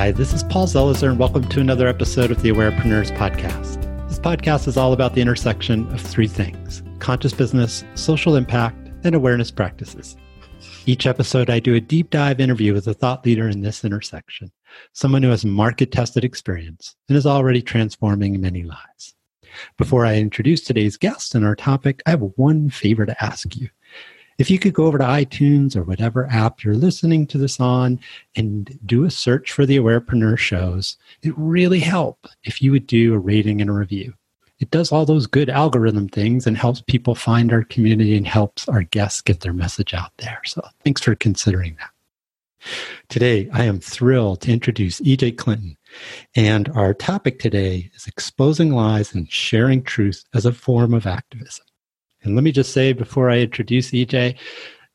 [0.00, 3.82] Hi, this is Paul Zelizer, and welcome to another episode of the Awarepreneurs podcast.
[4.08, 9.14] This podcast is all about the intersection of three things conscious business, social impact, and
[9.14, 10.16] awareness practices.
[10.86, 14.50] Each episode, I do a deep dive interview with a thought leader in this intersection,
[14.94, 19.14] someone who has market tested experience and is already transforming many lives.
[19.76, 23.68] Before I introduce today's guest and our topic, I have one favor to ask you.
[24.40, 28.00] If you could go over to iTunes or whatever app you're listening to this on
[28.34, 33.12] and do a search for the Awarepreneur shows, it really help if you would do
[33.12, 34.14] a rating and a review.
[34.58, 38.66] It does all those good algorithm things and helps people find our community and helps
[38.66, 40.40] our guests get their message out there.
[40.46, 42.70] So thanks for considering that.
[43.10, 45.76] Today, I am thrilled to introduce EJ Clinton.
[46.34, 51.66] And our topic today is exposing lies and sharing truth as a form of activism.
[52.22, 54.36] And let me just say before I introduce EJ,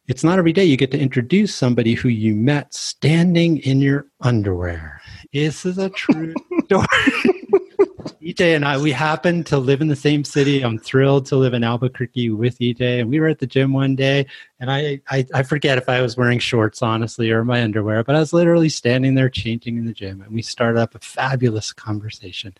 [0.07, 4.05] it's not every day you get to introduce somebody who you met standing in your
[4.21, 5.01] underwear.
[5.33, 6.33] This is a true
[6.65, 6.87] story.
[8.25, 10.61] EJ and I, we happen to live in the same city.
[10.61, 13.01] I'm thrilled to live in Albuquerque with EJ.
[13.01, 14.25] And we were at the gym one day,
[14.59, 18.15] and I, I, I, forget if I was wearing shorts, honestly, or my underwear, but
[18.15, 20.21] I was literally standing there changing in the gym.
[20.21, 22.53] And we started up a fabulous conversation.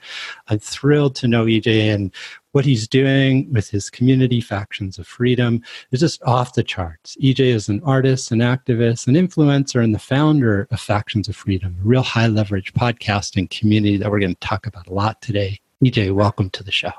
[0.48, 2.14] I'm thrilled to know EJ and
[2.52, 7.16] what he's doing with his community factions of freedom is just off the charts.
[7.24, 11.78] EJ is an artist, an activist, an influencer, and the founder of Factions of Freedom,
[11.80, 15.60] a real high leverage podcasting community that we're going to talk about a lot today.
[15.84, 16.92] EJ, welcome to the show.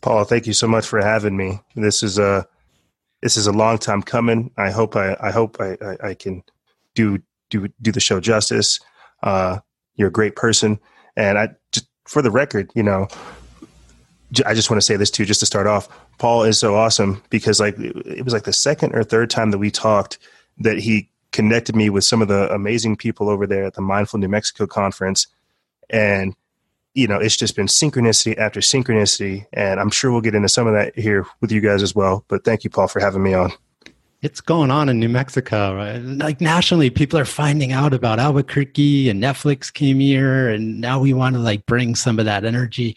[0.00, 1.60] Paul, thank you so much for having me.
[1.74, 2.46] This is a
[3.22, 4.50] this is a long time coming.
[4.56, 6.42] I hope I, I hope I, I, I can
[6.94, 7.18] do
[7.50, 8.80] do do the show justice.
[9.22, 9.58] Uh,
[9.96, 10.78] you're a great person,
[11.16, 13.08] and I just for the record, you know,
[14.46, 15.88] I just want to say this too, just to start off.
[16.18, 19.58] Paul is so awesome because like it was like the second or third time that
[19.58, 20.18] we talked
[20.58, 24.18] that he connected me with some of the amazing people over there at the Mindful
[24.18, 25.26] New Mexico conference,
[25.90, 26.34] and
[26.98, 30.66] you know it's just been synchronicity after synchronicity, and I'm sure we'll get into some
[30.66, 32.24] of that here with you guys as well.
[32.28, 33.52] But thank you, Paul, for having me on
[34.20, 35.76] it's going on in New Mexico.
[35.76, 35.98] Right?
[35.98, 40.48] Like nationally, people are finding out about Albuquerque and Netflix came here.
[40.48, 42.96] And now we want to like bring some of that energy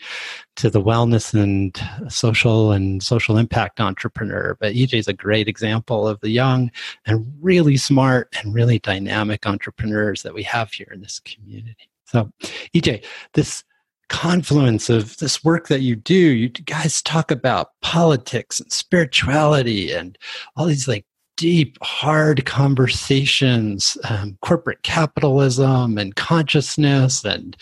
[0.55, 1.79] to the wellness and
[2.11, 4.57] social and social impact entrepreneur.
[4.59, 6.71] But EJ is a great example of the young
[7.05, 11.87] and really smart and really dynamic entrepreneurs that we have here in this community.
[12.05, 12.31] So,
[12.75, 13.63] EJ, this
[14.11, 20.17] confluence of this work that you do you guys talk about politics and spirituality and
[20.55, 21.05] all these like
[21.41, 27.57] deep, hard conversations, um, corporate capitalism and consciousness and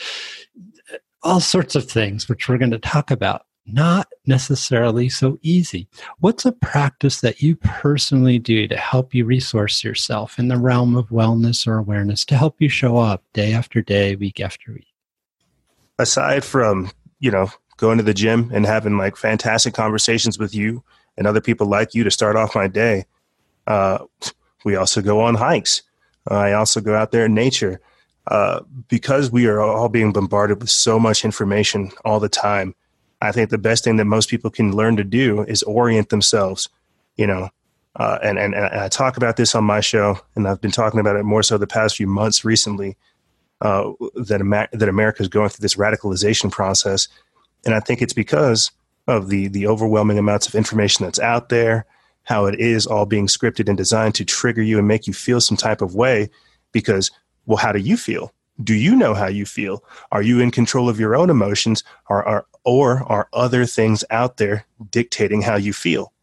[0.91, 3.45] uh, all sorts of things, which we're going to talk about.
[3.65, 5.87] Not necessarily so easy.
[6.17, 10.97] What's a practice that you personally do to help you resource yourself in the realm
[10.97, 14.88] of wellness or awareness to help you show up day after day, week after week?
[15.99, 20.83] Aside from, you know, going to the gym and having like fantastic conversations with you
[21.17, 23.05] and other people like you to start off my day,
[23.67, 23.99] uh,
[24.65, 25.83] we also go on hikes.
[26.27, 27.79] I also go out there in nature.
[28.27, 32.75] Uh, because we are all being bombarded with so much information all the time,
[33.21, 36.69] I think the best thing that most people can learn to do is orient themselves.
[37.17, 37.49] You know,
[37.95, 40.99] uh, and, and, and I talk about this on my show, and I've been talking
[40.99, 42.95] about it more so the past few months recently.
[43.61, 47.09] Uh, that Amer- that America is going through this radicalization process,
[47.65, 48.71] and I think it's because
[49.07, 51.85] of the the overwhelming amounts of information that's out there,
[52.23, 55.41] how it is all being scripted and designed to trigger you and make you feel
[55.41, 56.29] some type of way
[56.71, 57.11] because
[57.47, 58.33] well how do you feel?
[58.63, 59.83] Do you know how you feel?
[60.11, 61.83] Are you in control of your own emotions?
[62.09, 66.13] Or are or are other things out there dictating how you feel?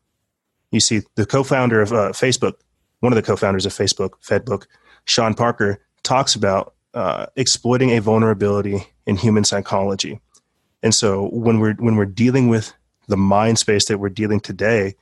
[0.70, 2.54] You see the co-founder of uh, facebook
[3.00, 4.66] one of the co-founders of facebook fedbook
[5.04, 10.20] sean parker talks about uh, exploiting a vulnerability in human psychology.
[10.82, 12.72] And so when we're when we're dealing with
[13.06, 14.96] the mind space that we're dealing today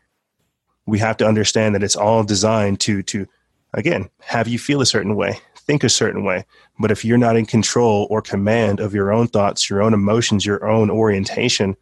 [0.86, 3.26] we have to understand that it's all designed to to
[3.72, 6.44] again have you feel a certain way think a certain way.
[6.78, 10.44] But if you're not in control or command of your own thoughts your own emotions
[10.44, 11.76] your own orientation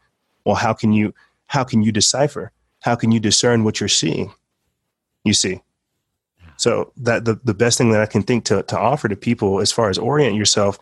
[0.45, 1.13] well how can you
[1.47, 2.53] how can you decipher?
[2.81, 4.33] How can you discern what you're seeing?
[5.25, 5.63] You see
[6.63, 9.61] so that the, the best thing that i can think to, to offer to people
[9.61, 10.79] as far as orient yourself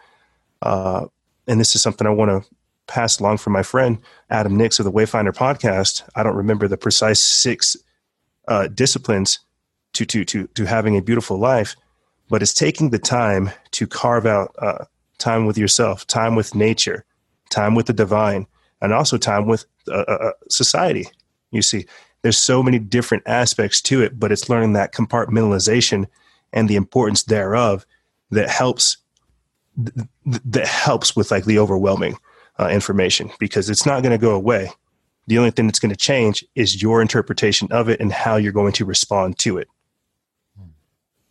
[0.63, 1.07] uh,
[1.47, 2.51] and this is something i want to
[2.87, 3.99] pass along from my friend
[4.31, 7.77] adam nix of the wayfinder podcast i don't remember the precise six
[8.49, 9.39] uh, disciplines
[9.93, 11.77] to, to, to, to having a beautiful life,
[12.29, 14.85] but it's taking the time to carve out uh,
[15.19, 17.05] time with yourself, time with nature,
[17.51, 18.47] time with the divine,
[18.81, 21.07] and also time with uh, uh, uh, society.
[21.51, 21.87] You see,
[22.23, 26.07] there's so many different aspects to it, but it's learning that compartmentalization
[26.53, 27.87] and the importance thereof
[28.31, 28.99] that helps
[29.77, 30.07] th-
[30.45, 32.17] that helps with like the overwhelming
[32.59, 34.71] uh, information because it's not going to go away.
[35.27, 38.53] The only thing that's going to change is your interpretation of it and how you're
[38.53, 39.69] going to respond to it.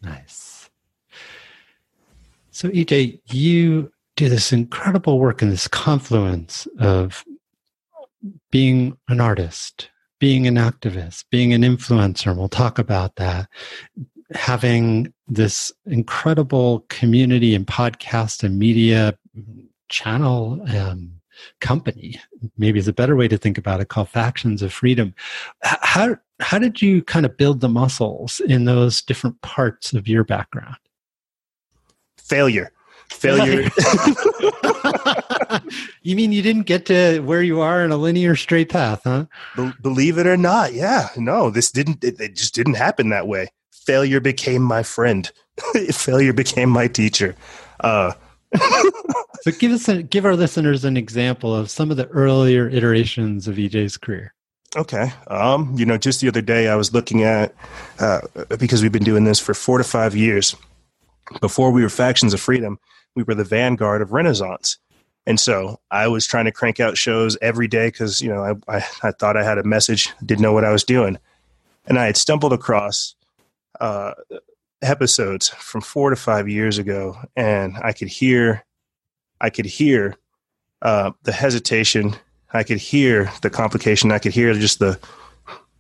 [0.01, 0.69] Nice.
[2.51, 7.23] So, EJ, you do this incredible work in this confluence of
[8.51, 9.89] being an artist,
[10.19, 13.47] being an activist, being an influencer, and we'll talk about that,
[14.33, 19.17] having this incredible community and podcast and media
[19.89, 21.11] channel um,
[21.61, 22.19] company
[22.57, 25.13] maybe is a better way to think about it called factions of freedom.
[25.61, 30.23] How how did you kind of build the muscles in those different parts of your
[30.23, 30.77] background?
[32.17, 32.71] Failure
[33.09, 33.63] failure
[36.03, 39.25] you mean you didn't get to where you are in a linear straight path huh
[39.55, 43.27] Be- believe it or not yeah no this didn't it, it just didn't happen that
[43.27, 45.31] way failure became my friend
[45.91, 47.35] failure became my teacher
[47.81, 48.13] uh
[49.41, 53.47] so give us a, give our listeners an example of some of the earlier iterations
[53.47, 54.33] of EJ's career.
[54.75, 55.11] Okay.
[55.27, 57.53] Um, you know, just the other day I was looking at
[57.99, 58.21] uh,
[58.59, 60.55] because we've been doing this for four to five years.
[61.41, 62.79] Before we were factions of freedom,
[63.15, 64.77] we were the vanguard of Renaissance.
[65.25, 68.77] And so I was trying to crank out shows every day because, you know, I,
[68.77, 71.17] I, I, thought I had a message, didn't know what I was doing.
[71.85, 73.15] And I had stumbled across
[73.79, 74.13] uh,
[74.81, 78.65] episodes from four to five years ago, and I could hear,
[79.41, 80.15] I could hear
[80.81, 82.15] uh, the hesitation.
[82.53, 84.11] I could hear the complication.
[84.11, 84.99] I could hear just the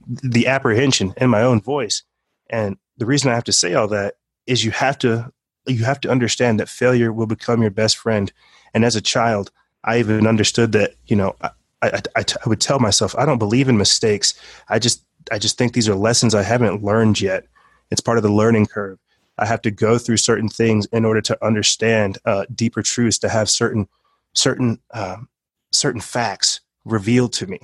[0.07, 2.03] the apprehension in my own voice.
[2.49, 4.15] And the reason I have to say all that
[4.47, 5.31] is you have to
[5.69, 8.31] you have to understand that failure will become your best friend.
[8.73, 9.51] And as a child,
[9.83, 10.95] I even understood that.
[11.07, 11.49] You know, I,
[11.81, 14.33] I, I, I would tell myself, I don't believe in mistakes.
[14.69, 17.45] I just I just think these are lessons I haven't learned yet.
[17.91, 18.99] It's part of the learning curve.
[19.37, 23.29] I have to go through certain things in order to understand uh, deeper truths, to
[23.29, 23.87] have certain
[24.33, 25.29] certain um,
[25.71, 27.59] certain facts revealed to me.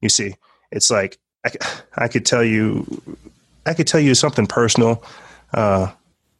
[0.00, 0.34] You see,
[0.70, 1.50] it's like I,
[1.96, 2.86] I could tell you,
[3.66, 5.02] I could tell you something personal.
[5.52, 5.92] Uh,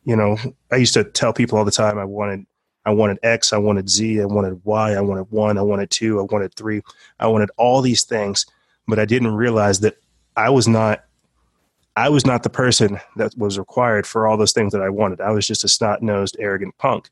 [0.04, 0.36] you know,
[0.70, 2.46] I used to tell people all the time I wanted
[2.86, 6.18] I wanted X, I wanted Z, I wanted Y, I wanted one, I wanted two,
[6.18, 6.80] I wanted three,
[7.18, 8.46] I wanted all these things,
[8.88, 9.98] but I didn't realize that
[10.36, 11.04] I was not
[11.96, 15.20] I was not the person that was required for all those things that I wanted.
[15.20, 17.10] I was just a snot nosed, arrogant punk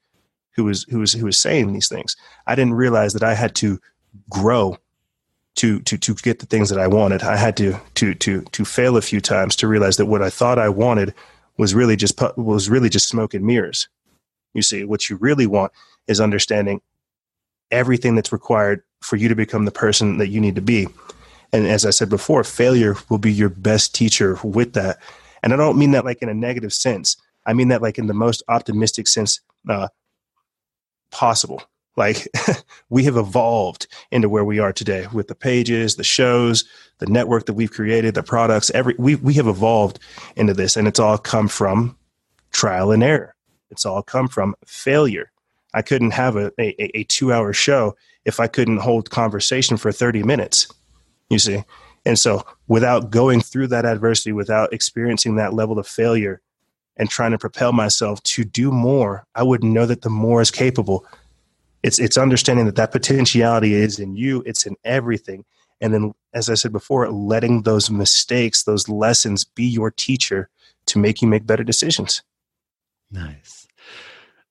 [0.52, 2.16] who was who was who was saying these things.
[2.46, 3.80] I didn't realize that I had to
[4.30, 4.78] grow
[5.56, 7.22] to to to get the things that I wanted.
[7.22, 10.30] I had to to to to fail a few times to realize that what I
[10.30, 11.14] thought I wanted
[11.58, 13.88] was really just was really just smoke and mirrors.
[14.54, 15.72] You see, what you really want
[16.06, 16.80] is understanding
[17.70, 20.88] everything that's required for you to become the person that you need to be.
[21.52, 24.98] And as I said before, failure will be your best teacher with that.
[25.42, 27.16] And I don't mean that like in a negative sense.
[27.46, 29.88] I mean that like in the most optimistic sense uh,
[31.10, 31.62] possible.
[31.98, 32.28] Like
[32.88, 36.64] we have evolved into where we are today with the pages, the shows,
[36.98, 38.70] the network that we've created, the products.
[38.70, 39.98] Every we we have evolved
[40.36, 41.96] into this, and it's all come from
[42.52, 43.34] trial and error.
[43.70, 45.30] It's all come from failure.
[45.74, 49.92] I couldn't have a, a, a two hour show if I couldn't hold conversation for
[49.92, 50.68] 30 minutes
[51.30, 51.62] you see
[52.04, 56.40] and so without going through that adversity without experiencing that level of failure
[56.96, 60.50] and trying to propel myself to do more i wouldn't know that the more is
[60.50, 61.06] capable
[61.82, 65.44] it's it's understanding that that potentiality is in you it's in everything
[65.80, 70.48] and then as i said before letting those mistakes those lessons be your teacher
[70.86, 72.22] to make you make better decisions
[73.10, 73.66] nice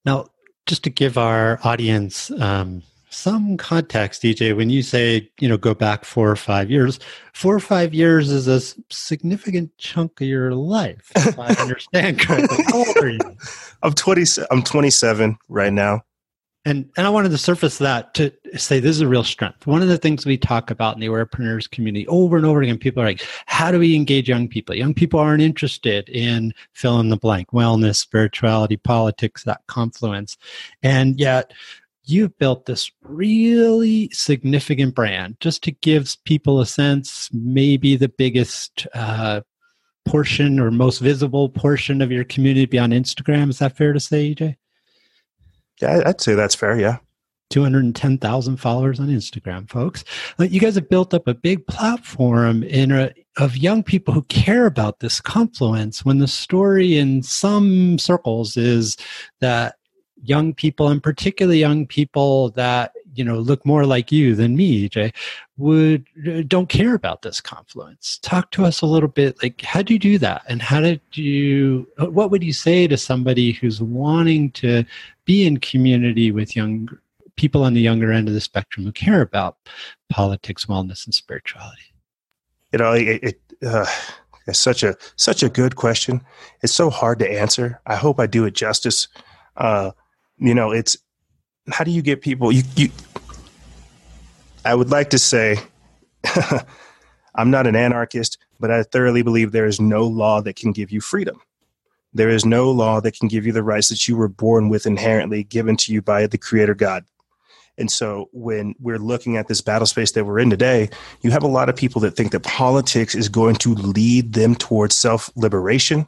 [0.05, 0.25] now
[0.65, 5.74] just to give our audience um, some context, EJ when you say, you know, go
[5.74, 7.00] back four or five years,
[7.34, 8.60] four or five years is a
[8.93, 12.63] significant chunk of your life, if I understand correctly.
[12.67, 13.19] How old are you?
[13.81, 16.03] I'm 20, I'm 27 right now.
[16.67, 19.65] And, and I wanted to surface that to say this is a real strength.
[19.65, 22.77] One of the things we talk about in the awarepreneurs community over and over again,
[22.77, 24.75] people are like, how do we engage young people?
[24.75, 30.36] Young people aren't interested in fill in the blank, wellness, spirituality, politics, that confluence.
[30.83, 31.53] And yet
[32.03, 38.86] you've built this really significant brand just to give people a sense maybe the biggest
[38.93, 39.39] uh,
[40.05, 44.33] portion or most visible portion of your community beyond instagram is that fair to say
[44.33, 44.55] ej
[45.81, 46.98] yeah i'd say that's fair yeah
[47.50, 50.03] 210,000 followers on Instagram, folks.
[50.38, 54.65] You guys have built up a big platform in a, of young people who care
[54.65, 58.98] about this confluence when the story in some circles is
[59.39, 59.75] that
[60.24, 64.88] young people and particularly young people that you know look more like you than me
[64.89, 65.12] jay
[65.57, 68.19] would uh, don't care about this confluence.
[68.21, 70.43] Talk to us a little bit like how do you do that?
[70.47, 74.86] And how did you uh, what would you say to somebody who's wanting to
[75.25, 76.89] be in community with young
[77.36, 79.57] people on the younger end of the spectrum who care about
[80.09, 81.93] politics wellness and spirituality?
[82.71, 83.86] You know it, it uh,
[84.45, 86.21] it's such a such a good question.
[86.62, 87.81] It's so hard to answer.
[87.88, 89.07] I hope i do it justice.
[89.55, 89.91] Uh,
[90.38, 90.95] you know it's
[91.69, 92.89] how do you get people you, you
[94.67, 95.59] I would like to say
[97.36, 100.91] I'm not an anarchist, but I thoroughly believe there is no law that can give
[100.91, 101.39] you freedom.
[102.13, 104.86] There is no law that can give you the rights that you were born with
[104.86, 107.05] inherently given to you by the creator God.
[107.77, 110.89] And so when we're looking at this battle space that we're in today,
[111.21, 114.53] you have a lot of people that think that politics is going to lead them
[114.53, 116.07] towards self liberation.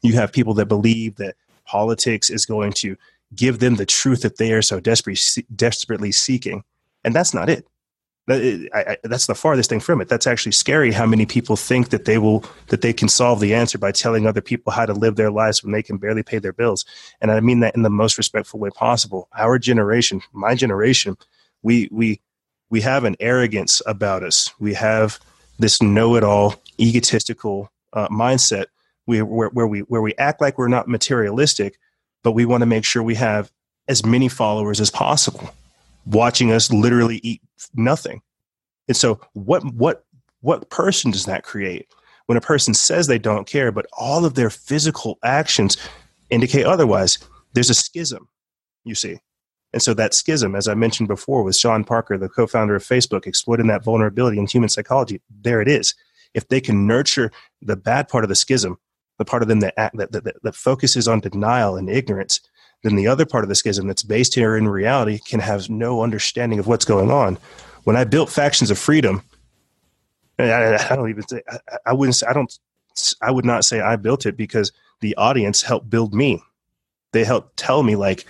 [0.00, 2.96] You have people that believe that politics is going to
[3.34, 6.64] give them the truth that they are so desperately, desperately seeking.
[7.04, 7.66] And that's not it.
[8.26, 10.08] That, I, I, that's the farthest thing from it.
[10.08, 10.92] That's actually scary.
[10.92, 14.26] How many people think that they will that they can solve the answer by telling
[14.26, 16.84] other people how to live their lives when they can barely pay their bills?
[17.20, 19.28] And I mean that in the most respectful way possible.
[19.36, 21.16] Our generation, my generation,
[21.62, 22.20] we we
[22.68, 24.52] we have an arrogance about us.
[24.60, 25.18] We have
[25.58, 28.66] this know-it-all, egotistical uh, mindset.
[29.06, 31.78] We where, where we where we act like we're not materialistic,
[32.22, 33.50] but we want to make sure we have
[33.88, 35.52] as many followers as possible
[36.06, 37.42] watching us literally eat
[37.74, 38.22] nothing.
[38.88, 40.04] And so what what
[40.40, 41.86] what person does that create?
[42.26, 45.76] When a person says they don't care, but all of their physical actions
[46.30, 47.18] indicate otherwise,
[47.54, 48.28] there's a schism,
[48.84, 49.18] you see.
[49.72, 53.26] And so that schism, as I mentioned before with Sean Parker, the co-founder of Facebook,
[53.26, 55.94] exploiting that vulnerability in human psychology, there it is.
[56.34, 57.30] If they can nurture
[57.62, 58.78] the bad part of the schism,
[59.18, 62.40] the part of them that, act, that, that, that focuses on denial and ignorance,
[62.82, 66.02] then the other part of the schism that's based here in reality can have no
[66.02, 67.38] understanding of what's going on.
[67.84, 69.22] When I built Factions of Freedom,
[70.38, 72.58] I, I don't even say I, I wouldn't say I don't
[73.22, 76.42] I would not say I built it because the audience helped build me.
[77.12, 78.26] They helped tell me like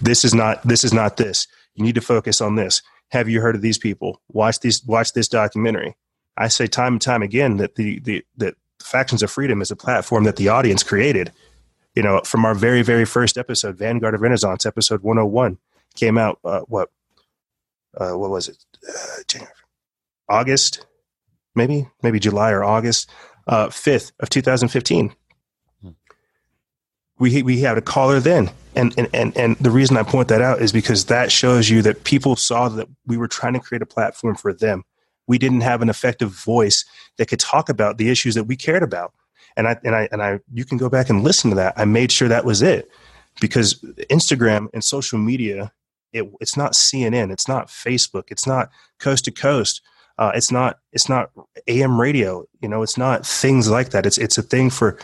[0.00, 1.46] this is not this is not this.
[1.74, 2.82] You need to focus on this.
[3.10, 4.20] Have you heard of these people?
[4.28, 5.96] Watch these watch this documentary.
[6.36, 9.76] I say time and time again that the the that Factions of Freedom is a
[9.76, 11.32] platform that the audience created
[11.96, 15.58] you know, from our very, very first episode, Vanguard of Renaissance, episode 101,
[15.96, 16.90] came out, uh, what,
[17.96, 18.62] uh, what was it?
[18.86, 19.54] Uh, January,
[20.28, 20.86] August,
[21.54, 23.10] maybe, maybe July or August,
[23.46, 25.14] uh, 5th of 2015.
[25.80, 25.88] Hmm.
[27.18, 28.50] We, we had a caller then.
[28.74, 31.80] And, and, and, and the reason I point that out is because that shows you
[31.80, 34.84] that people saw that we were trying to create a platform for them.
[35.26, 36.84] We didn't have an effective voice
[37.16, 39.14] that could talk about the issues that we cared about
[39.56, 41.74] and I and I and I you can go back and listen to that.
[41.76, 42.90] I made sure that was it
[43.40, 43.74] because
[44.10, 45.72] Instagram and social media,
[46.12, 49.82] it, it's not CNN, it's not Facebook, it's not coast to coast.
[50.18, 51.30] Uh, it's not it's not
[51.66, 52.44] AM radio.
[52.60, 54.06] You know, it's not things like that.
[54.06, 54.98] It's it's a thing for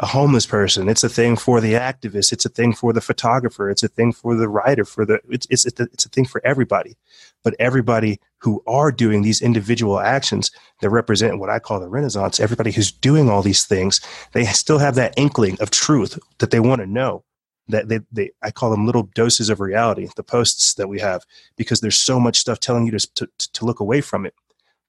[0.00, 0.88] a homeless person.
[0.88, 2.32] It's a thing for the activist.
[2.32, 3.68] It's a thing for the photographer.
[3.68, 4.84] It's a thing for the writer.
[4.84, 6.96] For the it's it's it's a thing for everybody.
[7.42, 10.52] But everybody who are doing these individual actions
[10.82, 14.00] that represent what I call the Renaissance, everybody who's doing all these things,
[14.32, 17.24] they still have that inkling of truth that they want to know.
[17.70, 20.08] That they, they I call them little doses of reality.
[20.14, 21.24] The posts that we have
[21.56, 24.34] because there's so much stuff telling you to to, to look away from it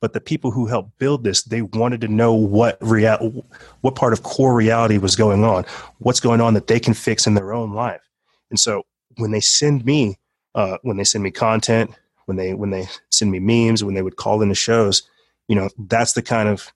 [0.01, 3.46] but the people who helped build this they wanted to know what real
[3.82, 5.65] what part of core reality was going on
[6.00, 8.01] what's going on that they can fix in their own life.
[8.50, 8.84] And so
[9.18, 10.18] when they send me
[10.56, 11.91] uh, when they send me content
[12.25, 15.03] when they when they send me memes when they would call into shows
[15.48, 16.72] you know that's the kind of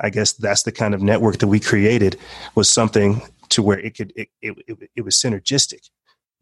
[0.00, 2.16] i guess that's the kind of network that we created
[2.54, 5.90] was something to where it could it, it, it, it was synergistic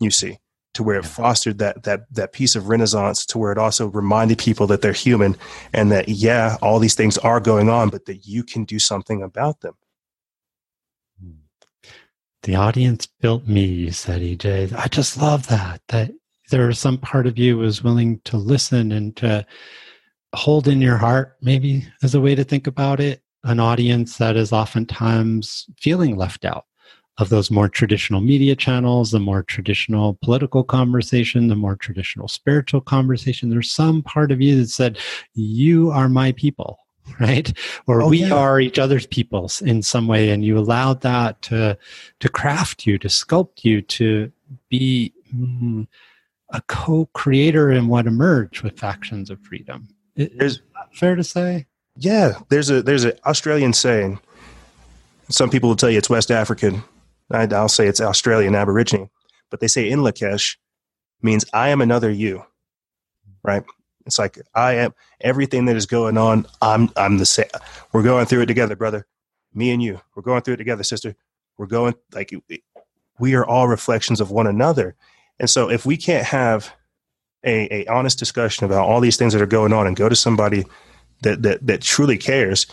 [0.01, 0.39] you see
[0.75, 4.39] to where it fostered that that that piece of renaissance to where it also reminded
[4.39, 5.37] people that they're human
[5.73, 9.23] and that yeah all these things are going on but that you can do something
[9.23, 9.75] about them.
[11.21, 11.89] Hmm.
[12.43, 16.11] The audience built me you said ej i just love that that
[16.53, 19.45] there was some part of you was willing to listen and to
[20.35, 23.23] hold in your heart maybe as a way to think about it.
[23.45, 26.67] An audience that is oftentimes feeling left out
[27.19, 32.81] of those more traditional media channels, the more traditional political conversation, the more traditional spiritual
[32.81, 33.51] conversation.
[33.51, 34.99] There's some part of you that said,
[35.35, 36.79] You are my people,
[37.21, 37.53] right?
[37.87, 38.35] Or oh, we yeah.
[38.35, 40.31] are each other's peoples in some way.
[40.31, 41.77] And you allowed that to,
[42.21, 44.33] to craft you, to sculpt you, to
[44.71, 45.87] be mm,
[46.51, 49.89] a co creator in what emerged with Factions of Freedom.
[50.17, 50.61] Is
[50.93, 51.67] fair to say?
[51.97, 54.19] Yeah, there's a there's an Australian saying.
[55.29, 56.83] Some people will tell you it's West African,
[57.31, 59.11] I'll say it's Australian Aborigine,
[59.51, 60.57] but they say in Lakesh
[61.23, 62.45] means I am another you.
[63.43, 63.65] right?
[64.07, 66.47] It's like I am everything that is going on.
[66.61, 67.47] I'm I'm the same.
[67.93, 69.07] We're going through it together, brother.
[69.55, 70.01] Me and you.
[70.15, 71.15] We're going through it together, sister.
[71.59, 72.33] We're going like
[73.19, 74.97] we are all reflections of one another.
[75.39, 76.73] And so if we can't have
[77.45, 80.17] a, a honest discussion about all these things that are going on and go to
[80.17, 80.65] somebody
[81.23, 82.67] that that that truly cares,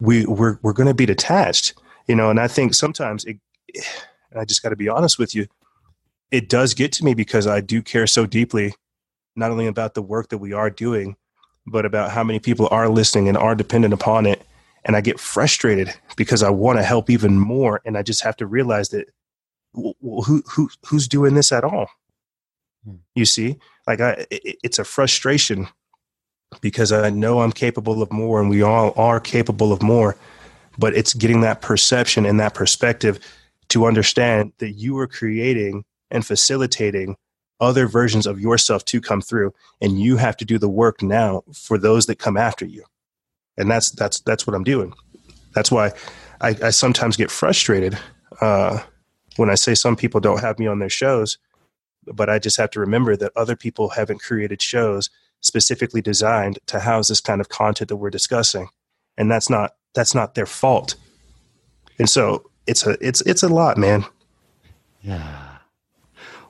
[0.00, 1.74] we we're we're going to be detached,
[2.08, 2.30] you know.
[2.30, 3.38] And I think sometimes it,
[4.36, 5.46] I just got to be honest with you,
[6.30, 8.74] it does get to me because I do care so deeply,
[9.36, 11.16] not only about the work that we are doing,
[11.66, 14.42] but about how many people are listening and are dependent upon it.
[14.84, 18.36] And I get frustrated because I want to help even more, and I just have
[18.38, 19.08] to realize that
[19.74, 21.88] well, who who who's doing this at all?
[22.84, 22.96] Hmm.
[23.14, 25.68] You see, like I, it, it's a frustration
[26.60, 30.16] because I know I'm capable of more, and we all are capable of more.
[30.78, 33.20] But it's getting that perception and that perspective
[33.72, 37.16] to understand that you are creating and facilitating
[37.58, 41.42] other versions of yourself to come through, and you have to do the work now
[41.54, 42.84] for those that come after you.
[43.56, 44.92] And that's that's that's what I'm doing.
[45.54, 45.92] That's why
[46.40, 47.98] I, I sometimes get frustrated
[48.40, 48.82] uh,
[49.36, 51.38] when I say some people don't have me on their shows,
[52.06, 55.08] but I just have to remember that other people haven't created shows
[55.40, 58.68] specifically designed to house this kind of content that we're discussing,
[59.16, 60.96] and that's not that's not their fault.
[61.98, 64.04] And so it's a it's it's a lot, man.
[65.02, 65.48] Yeah.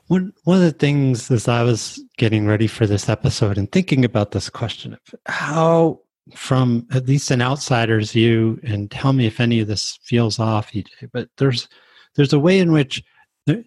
[0.07, 4.05] One one of the things as I was getting ready for this episode and thinking
[4.05, 5.99] about this question of how
[6.35, 10.71] from at least an outsider's view, and tell me if any of this feels off,
[10.71, 11.67] EJ, but there's
[12.15, 13.03] there's a way in which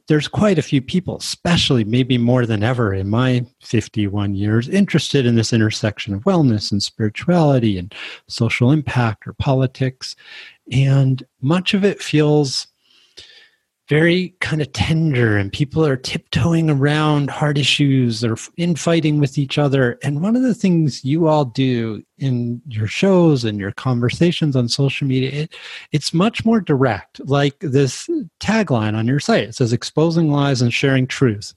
[0.08, 5.26] there's quite a few people, especially maybe more than ever in my 51 years, interested
[5.26, 7.94] in this intersection of wellness and spirituality and
[8.26, 10.16] social impact or politics.
[10.72, 12.66] And much of it feels
[13.88, 19.58] very kind of tender and people are tiptoeing around hard issues they're infighting with each
[19.58, 19.96] other.
[20.02, 24.68] And one of the things you all do in your shows and your conversations on
[24.68, 25.54] social media it,
[25.92, 28.08] it's much more direct like this
[28.40, 29.44] tagline on your site.
[29.44, 31.54] It says exposing lies and sharing truth.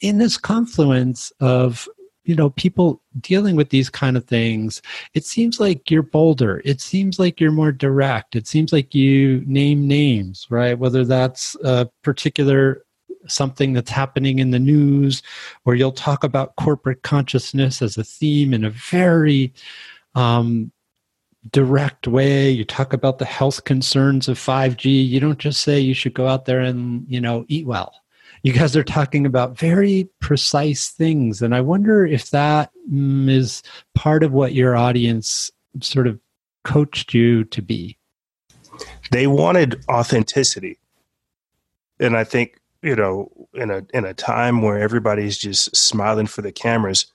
[0.00, 1.88] In this confluence of
[2.24, 4.80] you know people dealing with these kind of things
[5.14, 6.62] it seems like you're bolder.
[6.64, 8.36] It seems like you're more direct.
[8.36, 10.78] It seems like you name names right?
[10.78, 12.84] Whether that's a particular
[13.28, 15.22] something that's happening in the news
[15.64, 19.52] or you'll talk about corporate consciousness as a theme in a very
[20.16, 20.72] um,
[21.50, 22.50] direct way.
[22.50, 26.26] You talk about the health concerns of 5g you don't just say you should go
[26.26, 28.01] out there and you know eat well
[28.42, 31.42] you guys are talking about very precise things.
[31.42, 33.62] And I wonder if that mm, is
[33.94, 35.50] part of what your audience
[35.80, 36.18] sort of
[36.64, 37.96] coached you to be.
[39.10, 40.78] They wanted authenticity.
[42.00, 46.42] And I think, you know, in a in a time where everybody's just smiling for
[46.42, 47.06] the cameras,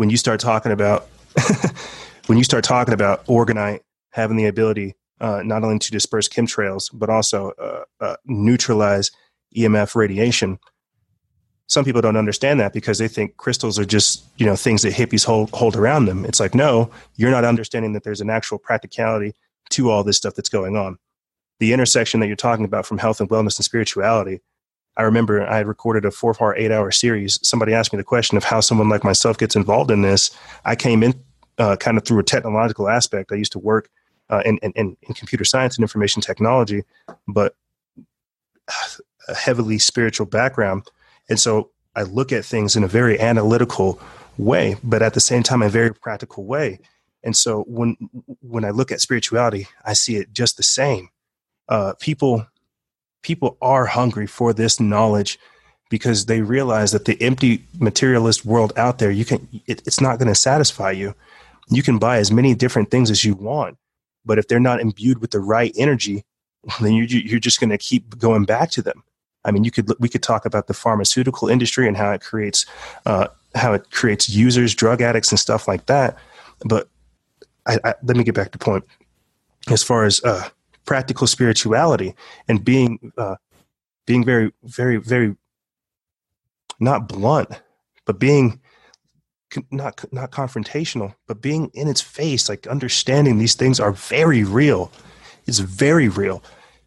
[0.00, 1.08] when you start talking about
[2.26, 3.80] when you start talking about orgonite
[4.12, 9.10] having the ability uh, not only to disperse chemtrails but also uh, uh, neutralize
[9.56, 10.58] EMF radiation.
[11.66, 14.92] Some people don't understand that because they think crystals are just, you know, things that
[14.92, 16.24] hippies hold hold around them.
[16.24, 19.34] It's like, no, you're not understanding that there's an actual practicality
[19.70, 20.98] to all this stuff that's going on.
[21.60, 24.40] The intersection that you're talking about from health and wellness and spirituality.
[24.96, 27.38] I remember I had recorded a four part, eight hour series.
[27.46, 30.36] Somebody asked me the question of how someone like myself gets involved in this.
[30.64, 31.14] I came in
[31.58, 33.30] uh, kind of through a technological aspect.
[33.30, 33.88] I used to work
[34.30, 36.82] uh, in, in, in computer science and information technology,
[37.28, 37.54] but
[39.28, 40.82] a heavily spiritual background.
[41.28, 44.00] And so I look at things in a very analytical
[44.38, 46.80] way, but at the same time, a very practical way.
[47.22, 47.96] And so when
[48.40, 51.10] when I look at spirituality, I see it just the same.
[51.68, 52.46] Uh, people
[53.22, 55.38] people are hungry for this knowledge
[55.90, 60.18] because they realize that the empty materialist world out there, you can it, it's not
[60.18, 61.14] going to satisfy you.
[61.68, 63.76] You can buy as many different things as you want,
[64.24, 66.24] but if they're not imbued with the right energy,
[66.80, 69.02] then you, you're just going to keep going back to them.
[69.44, 72.66] I mean, you could we could talk about the pharmaceutical industry and how it creates
[73.06, 76.16] uh, how it creates users, drug addicts, and stuff like that.
[76.64, 76.88] But
[77.66, 78.84] I, I, let me get back to point
[79.70, 80.48] as far as uh,
[80.84, 82.14] practical spirituality
[82.48, 83.36] and being uh,
[84.06, 85.36] being very, very, very
[86.80, 87.48] not blunt,
[88.04, 88.60] but being
[89.70, 94.90] not not confrontational, but being in its face, like understanding these things are very real.
[95.46, 96.42] It's very real,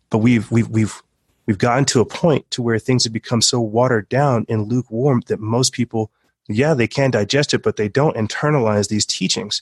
[0.10, 1.02] but we've we've we've
[1.45, 5.21] we've gotten to a point to where things have become so watered down and lukewarm
[5.27, 6.12] that most people
[6.47, 9.62] yeah they can digest it but they don't internalize these teachings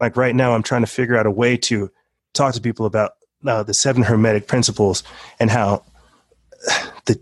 [0.00, 1.90] like right now i'm trying to figure out a way to
[2.34, 3.12] talk to people about
[3.46, 5.02] uh, the seven hermetic principles
[5.38, 5.82] and how
[7.06, 7.18] the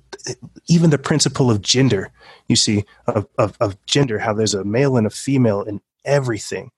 [0.68, 2.10] even the principle of gender,
[2.48, 6.70] you see, of, of, of gender, how there's a male and a female in everything.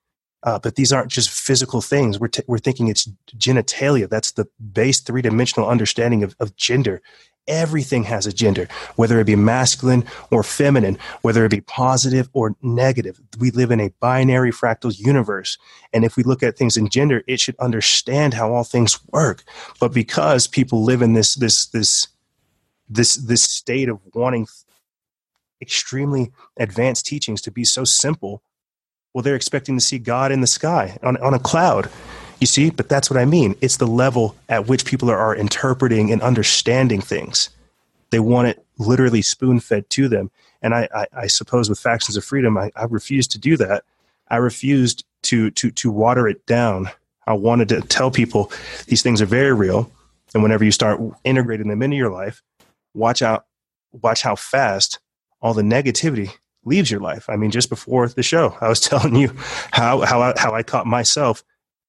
[0.43, 2.19] Uh, but these aren't just physical things.
[2.19, 4.09] We're, t- we're thinking it's genitalia.
[4.09, 7.01] That's the base three dimensional understanding of, of gender.
[7.47, 12.55] Everything has a gender, whether it be masculine or feminine, whether it be positive or
[12.61, 13.19] negative.
[13.39, 15.57] We live in a binary fractal universe.
[15.91, 19.43] And if we look at things in gender, it should understand how all things work.
[19.79, 22.07] But because people live in this, this, this,
[22.87, 24.47] this, this state of wanting
[25.59, 28.43] extremely advanced teachings to be so simple,
[29.19, 31.89] well, they're expecting to see God in the sky on, on a cloud.
[32.39, 33.53] You see, but that's what I mean.
[33.59, 37.49] It's the level at which people are, are interpreting and understanding things.
[38.11, 40.31] They want it literally spoon fed to them.
[40.61, 43.83] And I, I, I, suppose with factions of freedom, I, I refused to do that.
[44.29, 46.89] I refused to, to, to water it down.
[47.27, 48.53] I wanted to tell people
[48.87, 49.91] these things are very real.
[50.33, 52.41] And whenever you start integrating them into your life,
[52.93, 53.47] watch out,
[53.91, 54.99] watch how fast
[55.41, 56.31] all the negativity
[56.65, 57.29] leaves your life.
[57.29, 59.33] I mean, just before the show, I was telling you
[59.71, 61.43] how, how, I, how I caught myself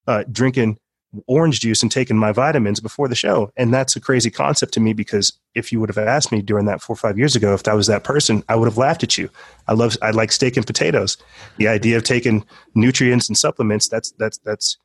[0.07, 0.79] uh, drinking
[1.27, 3.51] orange juice and taking my vitamins before the show.
[3.57, 6.67] And that's a crazy concept to me because if you would have asked me during
[6.67, 9.03] that four or five years ago, if that was that person, I would have laughed
[9.03, 9.29] at you.
[9.67, 11.17] I love, I like steak and potatoes.
[11.57, 14.79] The idea of taking nutrients and supplements, that's, that's, that's,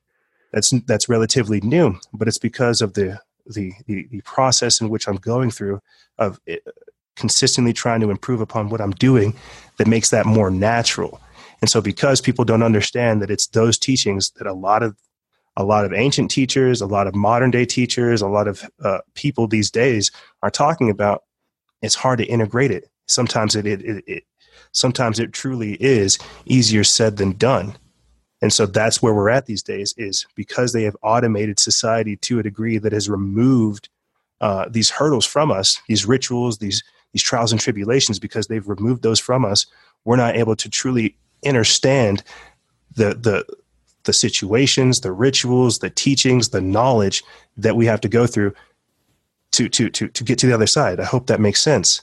[0.51, 5.07] that's, that's relatively new, but it's because of the, the, the, the process in which
[5.07, 5.79] I'm going through
[6.17, 6.39] of
[7.15, 9.35] consistently trying to improve upon what I'm doing
[9.77, 11.21] that makes that more natural.
[11.61, 14.95] And so, because people don't understand that it's those teachings that a lot of
[15.57, 18.99] a lot of ancient teachers, a lot of modern day teachers, a lot of uh,
[19.13, 20.11] people these days
[20.43, 21.23] are talking about.
[21.81, 22.89] It's hard to integrate it.
[23.07, 24.23] Sometimes it, it, it, it,
[24.71, 27.77] sometimes it truly is easier said than done.
[28.41, 32.39] And so that's where we're at these days is because they have automated society to
[32.39, 33.89] a degree that has removed
[34.41, 36.83] uh, these hurdles from us, these rituals, these
[37.15, 39.65] these trials and tribulations, because they've removed those from us.
[40.03, 42.23] We're not able to truly understand
[42.93, 43.45] the the
[44.03, 47.23] the situations, the rituals, the teachings, the knowledge
[47.55, 48.53] that we have to go through
[49.51, 50.99] to to to to get to the other side.
[50.99, 52.01] I hope that makes sense.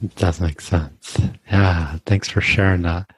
[0.00, 1.18] It does make sense.
[1.50, 3.10] Yeah, thanks for sharing that.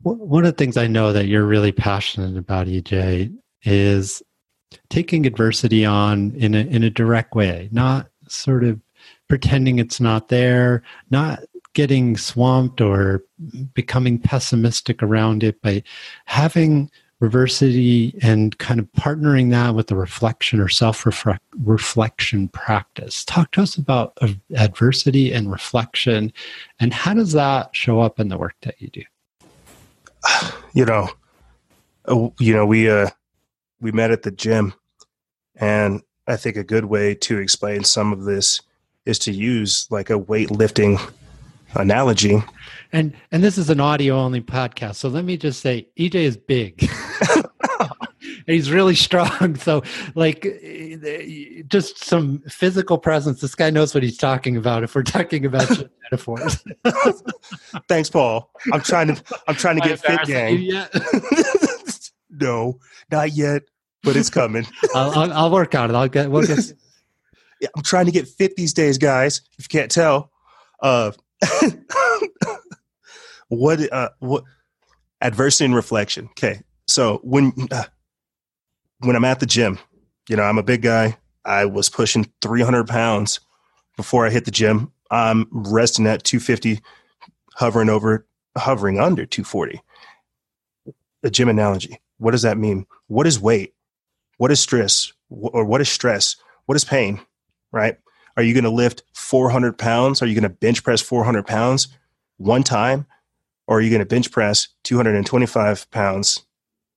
[0.00, 3.30] One of the things I know that you're really passionate about, EJ,
[3.64, 4.22] is
[4.88, 8.80] taking adversity on in a in a direct way, not sort of
[9.30, 11.38] pretending it's not there, not
[11.72, 13.22] getting swamped or
[13.74, 15.84] becoming pessimistic around it but
[16.24, 16.90] having
[17.20, 21.06] reversity and kind of partnering that with the reflection or self
[21.58, 23.24] reflection practice.
[23.24, 24.18] Talk to us about
[24.56, 26.32] adversity and reflection
[26.80, 29.02] and how does that show up in the work that you do?
[30.72, 31.08] You know,
[32.04, 33.10] uh, you know, we uh
[33.80, 34.72] we met at the gym
[35.56, 38.60] and I think a good way to explain some of this
[39.06, 41.00] is to use like a weightlifting
[41.74, 42.42] analogy.
[42.92, 46.36] And and this is an audio only podcast, so let me just say, EJ is
[46.36, 46.90] big.
[48.46, 49.56] he's really strong.
[49.56, 49.82] So,
[50.14, 50.42] like,
[51.68, 53.40] just some physical presence.
[53.40, 54.82] This guy knows what he's talking about.
[54.82, 55.68] If we're talking about
[56.02, 56.64] metaphors.
[57.88, 58.50] Thanks, Paul.
[58.72, 59.22] I'm trying to.
[59.46, 60.70] I'm trying to get fit, gang.
[62.30, 62.78] no,
[63.10, 63.62] not yet,
[64.02, 64.66] but it's coming.
[64.94, 65.94] I'll, I'll, I'll, work on it.
[65.94, 66.30] I'll get.
[66.30, 66.72] We'll get.
[67.76, 69.42] I'm trying to get fit these days, guys.
[69.58, 70.30] If you can't tell,
[70.82, 71.12] uh,
[73.48, 74.44] what uh, what
[75.20, 76.26] adversity and reflection.
[76.30, 77.84] Okay, so when uh,
[79.00, 79.78] when I'm at the gym,
[80.28, 81.16] you know, I'm a big guy.
[81.44, 83.40] I was pushing 300 pounds
[83.96, 84.92] before I hit the gym.
[85.10, 86.80] I'm resting at 250,
[87.54, 89.80] hovering over, hovering under 240.
[91.22, 92.00] A gym analogy.
[92.18, 92.86] What does that mean?
[93.08, 93.74] What is weight?
[94.36, 95.12] What is stress?
[95.28, 96.36] Or what is stress?
[96.66, 97.20] What is pain?
[97.72, 97.96] Right?
[98.36, 100.22] Are you going to lift 400 pounds?
[100.22, 101.88] Are you going to bench press 400 pounds
[102.38, 103.06] one time?
[103.66, 106.44] Or are you going to bench press 225 pounds,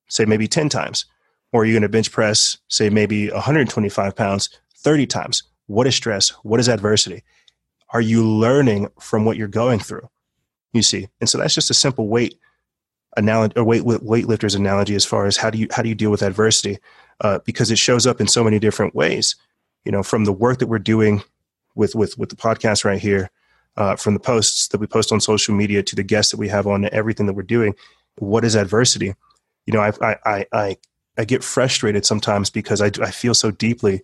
[0.08, 1.06] say maybe 10 times?
[1.52, 5.42] Or are you going to bench press, say maybe 125 pounds 30 times?
[5.66, 6.30] What is stress?
[6.42, 7.22] What is adversity?
[7.90, 10.08] Are you learning from what you're going through?
[10.72, 12.34] You see, and so that's just a simple weight
[13.16, 16.10] analogy or weight weightlifters analogy as far as how do you how do you deal
[16.10, 16.78] with adversity
[17.20, 19.36] uh, because it shows up in so many different ways.
[19.84, 21.22] You know, from the work that we're doing
[21.74, 23.30] with with with the podcast right here,
[23.76, 26.48] uh, from the posts that we post on social media to the guests that we
[26.48, 27.74] have on everything that we're doing.
[28.18, 29.14] What is adversity?
[29.66, 30.76] You know, I I I
[31.18, 34.00] I get frustrated sometimes because I I feel so deeply,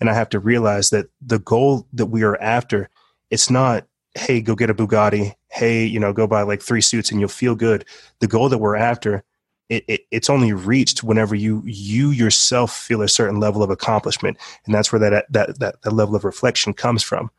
[0.00, 2.90] and I have to realize that the goal that we are after,
[3.30, 7.10] it's not hey go get a Bugatti, hey you know go buy like three suits
[7.10, 7.84] and you'll feel good.
[8.20, 9.24] The goal that we're after
[9.68, 14.36] it, it, it's only reached whenever you you yourself feel a certain level of accomplishment.
[14.66, 17.30] And that's where that that that, that level of reflection comes from.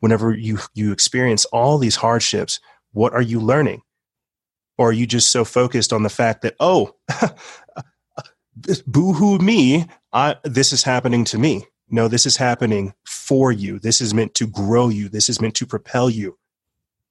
[0.00, 2.60] Whenever you you experience all these hardships
[2.92, 3.82] what are you learning?
[4.78, 6.94] Or are you just so focused on the fact that oh
[8.86, 11.66] boo-hoo me I, this is happening to me.
[11.88, 13.78] No this is happening for you.
[13.78, 15.08] This is meant to grow you.
[15.08, 16.38] This is meant to propel you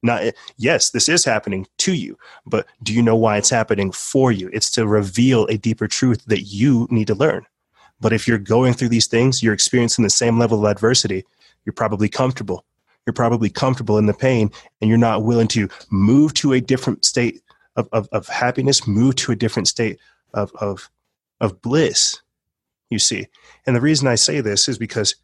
[0.02, 3.92] not eh, yes this is happening to you but do you know why it's happening
[3.92, 4.50] for you?
[4.52, 7.46] It's to reveal a deeper truth that you need to learn.
[8.00, 11.24] But if you're going through these things you're experiencing the same level of adversity
[11.64, 12.64] you're probably comfortable.
[13.06, 17.04] You're probably comfortable in the pain and you're not willing to move to a different
[17.04, 17.42] state
[17.76, 19.98] of, of, of happiness, move to a different state
[20.34, 20.90] of, of,
[21.40, 22.20] of bliss,
[22.90, 23.26] you see.
[23.66, 25.16] And the reason I say this is because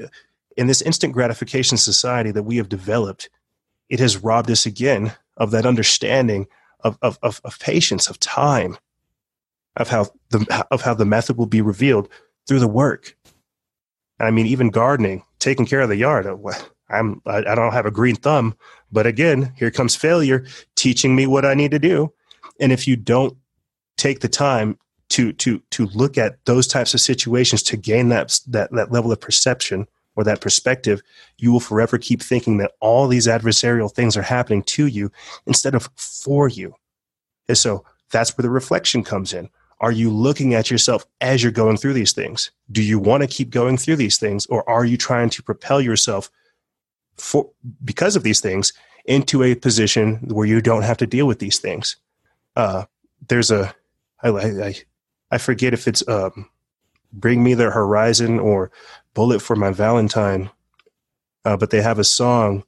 [0.00, 0.06] eh,
[0.56, 3.28] in this instant gratification society that we have developed,
[3.88, 6.46] it has robbed us again of that understanding
[6.80, 8.76] of, of, of, of patience, of time,
[9.76, 12.08] of how the of how the method will be revealed
[12.46, 13.16] through the work.
[14.20, 16.26] I mean, even gardening, taking care of the yard.
[16.26, 16.36] Uh,
[16.88, 18.54] I'm I, I don't have a green thumb,
[18.92, 22.12] but again, here comes failure teaching me what I need to do.
[22.60, 23.36] And if you don't
[23.96, 24.78] take the time
[25.10, 29.12] to to to look at those types of situations to gain that that that level
[29.12, 31.02] of perception or that perspective,
[31.38, 35.10] you will forever keep thinking that all these adversarial things are happening to you
[35.46, 36.74] instead of for you.
[37.48, 39.48] And so that's where the reflection comes in.
[39.80, 42.50] Are you looking at yourself as you're going through these things?
[42.70, 45.80] Do you want to keep going through these things, or are you trying to propel
[45.80, 46.30] yourself
[47.16, 47.50] for
[47.84, 48.72] because of these things
[49.04, 51.96] into a position where you don't have to deal with these things?
[52.56, 52.84] Uh,
[53.28, 53.74] there's a
[54.22, 54.74] I, I
[55.32, 56.48] I forget if it's um,
[57.12, 58.70] "Bring Me the Horizon" or
[59.14, 60.50] "Bullet for My Valentine,"
[61.44, 62.64] uh, but they have a song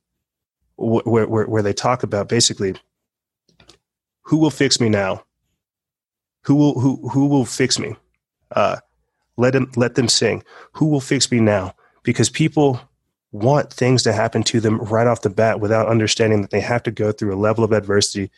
[0.77, 2.75] where, where where they talk about basically
[4.23, 5.23] who will fix me now
[6.47, 7.97] who will who who will fix me?
[8.55, 8.77] Uh,
[9.37, 10.45] let them let them sing.
[10.75, 11.75] Who will fix me now?
[12.05, 12.81] Because people
[13.33, 16.85] want things to happen to them right off the bat without understanding that they have
[16.85, 18.31] to go through a level of adversity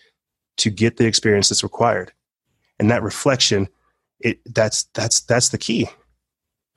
[0.56, 2.10] to get the experience that's required.
[2.80, 3.68] And that reflection,
[4.20, 5.90] it that's that's that's the key.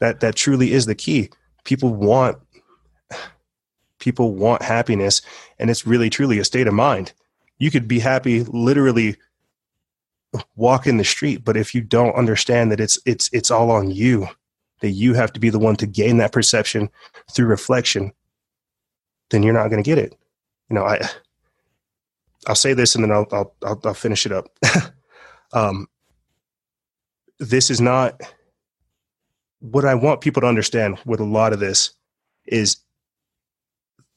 [0.01, 1.29] That that truly is the key.
[1.63, 2.37] People want
[3.99, 5.21] people want happiness
[5.59, 7.13] and it's really truly a state of mind.
[7.59, 9.15] You could be happy literally
[10.55, 13.91] walk in the street but if you don't understand that it's it's it's all on
[13.91, 14.27] you
[14.79, 16.89] that you have to be the one to gain that perception
[17.29, 18.13] through reflection
[19.29, 20.15] then you're not going to get it
[20.69, 20.97] you know i
[22.47, 24.47] i'll say this and then i'll i'll i'll, I'll finish it up
[25.53, 25.87] um
[27.39, 28.21] this is not
[29.61, 31.91] what i want people to understand with a lot of this
[32.45, 32.77] is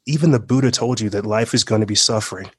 [0.06, 2.50] even the buddha told you that life is going to be suffering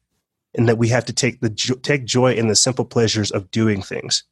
[0.56, 3.82] and that we have to take the take joy in the simple pleasures of doing
[3.82, 4.24] things.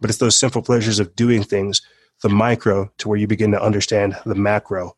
[0.00, 1.80] But it's those simple pleasures of doing things,
[2.22, 4.96] the micro, to where you begin to understand the macro.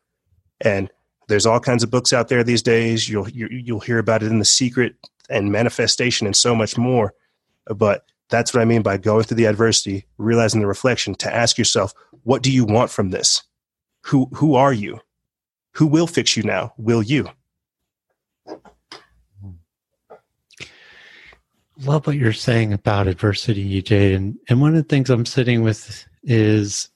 [0.61, 0.91] And
[1.29, 3.09] there's all kinds of books out there these days.
[3.09, 4.95] You'll you'll hear about it in the secret
[5.31, 7.15] and manifestation and so much more.
[7.67, 11.59] But that's what I mean by going through the adversity, realizing the reflection to ask
[11.59, 13.43] yourself, what do you want from this?
[14.07, 15.01] Who who are you?
[15.75, 16.73] Who will fix you now?
[16.77, 17.31] Will you?
[21.85, 24.15] love what you're saying about adversity, EJ.
[24.15, 26.89] And, and one of the things I'm sitting with is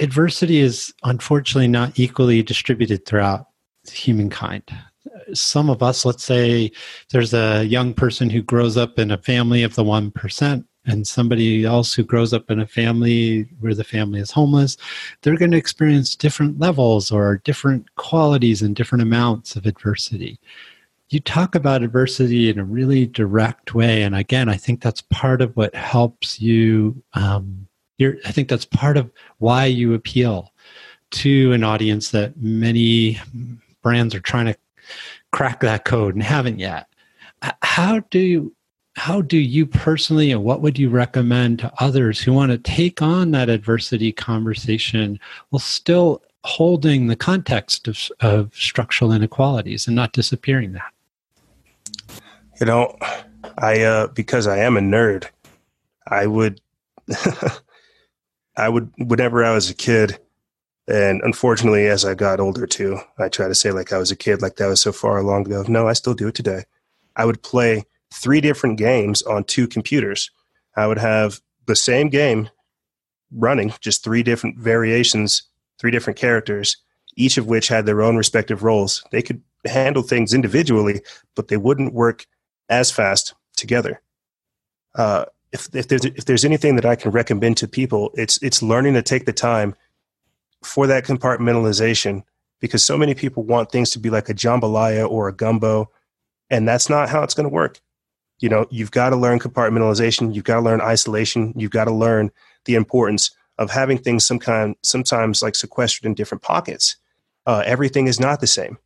[0.00, 3.46] adversity is unfortunately not equally distributed throughout
[3.90, 4.64] humankind.
[5.32, 6.70] Some of us, let's say
[7.10, 11.64] there's a young person who grows up in a family of the 1%, and somebody
[11.64, 14.76] else who grows up in a family where the family is homeless,
[15.22, 20.38] they're going to experience different levels or different qualities and different amounts of adversity.
[21.08, 25.40] You talk about adversity in a really direct way and again i think that's part
[25.42, 27.68] of what helps you um,
[28.00, 29.08] i think that's part of
[29.38, 30.52] why you appeal
[31.12, 33.20] to an audience that many
[33.80, 34.56] brands are trying to
[35.34, 36.86] crack that code and haven't yet.
[37.62, 38.54] How do you
[38.96, 43.02] how do you personally and what would you recommend to others who want to take
[43.02, 45.18] on that adversity conversation
[45.50, 50.92] while still holding the context of, of structural inequalities and not disappearing that?
[52.60, 52.96] You know,
[53.58, 55.26] I uh because I am a nerd,
[56.06, 56.60] I would
[58.56, 60.16] I would whenever I was a kid,
[60.86, 64.16] and unfortunately as I got older too, I try to say like I was a
[64.16, 65.64] kid, like that was so far long ago.
[65.66, 66.64] No, I still do it today.
[67.16, 70.30] I would play three different games on two computers.
[70.76, 72.48] I would have the same game
[73.32, 75.42] running, just three different variations,
[75.80, 76.76] three different characters,
[77.16, 79.04] each of which had their own respective roles.
[79.10, 81.02] They could handle things individually,
[81.34, 82.26] but they wouldn't work
[82.68, 84.00] as fast together.
[84.94, 88.62] Uh, if, if there's if there's anything that I can recommend to people, it's it's
[88.62, 89.74] learning to take the time
[90.64, 92.22] for that compartmentalization
[92.60, 95.90] because so many people want things to be like a jambalaya or a gumbo,
[96.50, 97.80] and that's not how it's going to work.
[98.40, 101.92] You know, you've got to learn compartmentalization, you've got to learn isolation, you've got to
[101.92, 102.30] learn
[102.64, 106.96] the importance of having things some kind sometimes like sequestered in different pockets.
[107.46, 108.78] Uh, everything is not the same.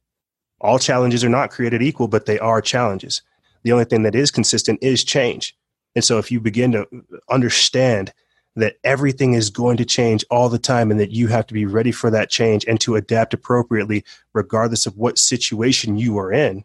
[0.60, 3.22] All challenges are not created equal, but they are challenges.
[3.62, 5.56] The only thing that is consistent is change.
[5.94, 6.86] And so if you begin to
[7.30, 8.12] understand
[8.58, 11.64] that everything is going to change all the time and that you have to be
[11.64, 16.64] ready for that change and to adapt appropriately, regardless of what situation you are in,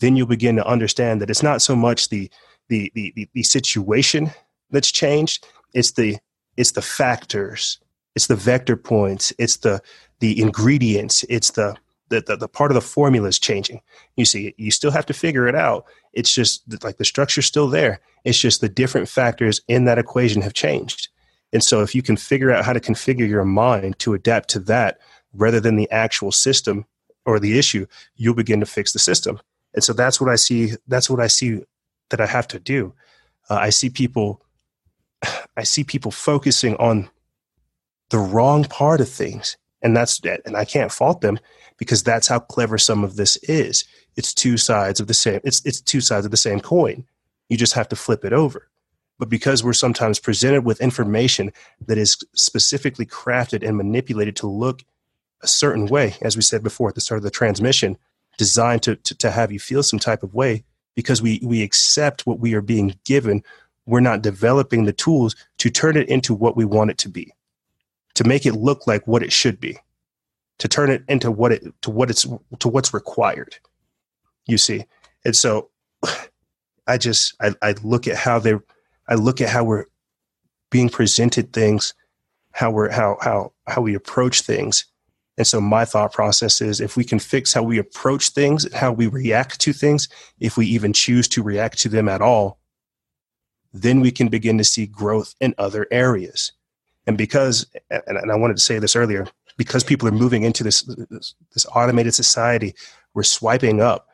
[0.00, 2.30] then you'll begin to understand that it's not so much the,
[2.68, 4.30] the, the, the, the situation
[4.70, 6.18] that's changed, it's the,
[6.56, 7.78] it's the factors,
[8.14, 9.80] it's the vector points, it's the,
[10.20, 11.76] the ingredients, it's the,
[12.08, 13.80] the, the, the part of the formula is changing.
[14.16, 15.86] You see, you still have to figure it out.
[16.16, 18.00] It's just like the structure's still there.
[18.24, 21.08] It's just the different factors in that equation have changed.
[21.52, 24.58] And so if you can figure out how to configure your mind to adapt to
[24.60, 24.98] that
[25.34, 26.86] rather than the actual system
[27.26, 29.38] or the issue, you'll begin to fix the system.
[29.74, 30.72] And so that's what I see.
[30.88, 31.60] That's what I see
[32.08, 32.94] that I have to do.
[33.50, 34.42] Uh, I see people,
[35.56, 37.10] I see people focusing on
[38.08, 39.58] the wrong part of things.
[39.82, 41.38] And that's, and I can't fault them
[41.76, 43.84] because that's how clever some of this is.
[44.16, 47.04] It's two sides of the same, it's, it's two sides of the same coin.
[47.48, 48.68] You just have to flip it over.
[49.18, 51.52] But because we're sometimes presented with information
[51.86, 54.82] that is specifically crafted and manipulated to look
[55.42, 57.96] a certain way, as we said before at the start of the transmission,
[58.36, 62.26] designed to, to, to have you feel some type of way, because we, we accept
[62.26, 63.42] what we are being given,
[63.86, 67.32] we're not developing the tools to turn it into what we want it to be,
[68.16, 69.78] to make it look like what it should be
[70.58, 72.26] to turn it into what it to what it's
[72.58, 73.56] to what's required
[74.46, 74.84] you see?
[75.24, 75.70] And so
[76.88, 78.54] i just i, I look at how they
[79.08, 79.86] i look at how we're
[80.70, 81.94] being presented things
[82.52, 84.86] how we're how how how we approach things.
[85.36, 88.92] And so my thought process is if we can fix how we approach things how
[88.92, 90.08] we react to things
[90.40, 92.58] if we even choose to react to them at all
[93.74, 96.52] then we can begin to see growth in other areas
[97.06, 100.82] and because and i wanted to say this earlier because people are moving into this,
[100.82, 102.74] this, this automated society,
[103.14, 104.08] we're swiping up.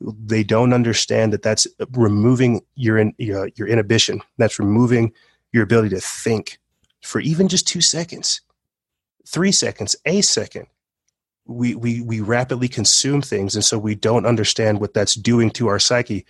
[0.00, 4.20] They don't understand that that's removing your, in, your your inhibition.
[4.36, 5.12] That's removing
[5.52, 6.58] your ability to think
[7.02, 8.42] for even just two seconds,
[9.26, 10.66] three seconds, a second.
[11.48, 15.68] We, we, we rapidly consume things, and so we don't understand what that's doing to
[15.68, 16.26] our psyche.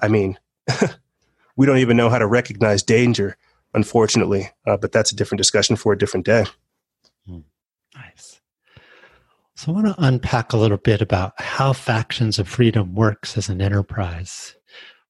[0.00, 0.38] I mean,
[1.56, 3.36] we don't even know how to recognize danger,
[3.74, 6.44] unfortunately, uh, but that's a different discussion for a different day.
[7.94, 8.40] Nice.
[9.56, 13.48] So I want to unpack a little bit about how Factions of Freedom works as
[13.48, 14.56] an enterprise.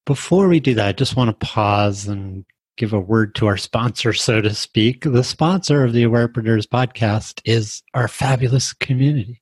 [0.07, 2.45] Before we do that, I just want to pause and
[2.77, 5.05] give a word to our sponsor, so to speak.
[5.05, 9.41] The sponsor of the Awarepreneurs podcast is our fabulous community.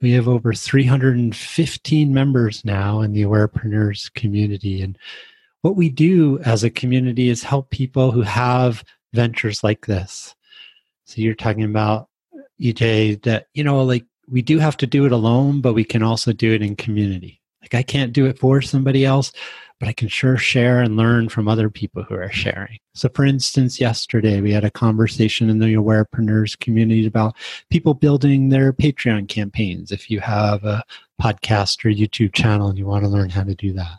[0.00, 4.82] We have over 315 members now in the Awarepreneurs community.
[4.82, 4.96] And
[5.62, 10.34] what we do as a community is help people who have ventures like this.
[11.04, 12.08] So you're talking about
[12.60, 16.02] EJ, that, you know, like we do have to do it alone, but we can
[16.02, 17.40] also do it in community.
[17.72, 19.32] Like I can't do it for somebody else,
[19.78, 22.78] but I can sure share and learn from other people who are sharing.
[22.94, 27.36] So, for instance, yesterday we had a conversation in the Awarepreneurs community about
[27.70, 29.92] people building their Patreon campaigns.
[29.92, 30.82] If you have a
[31.20, 33.98] podcast or YouTube channel and you want to learn how to do that.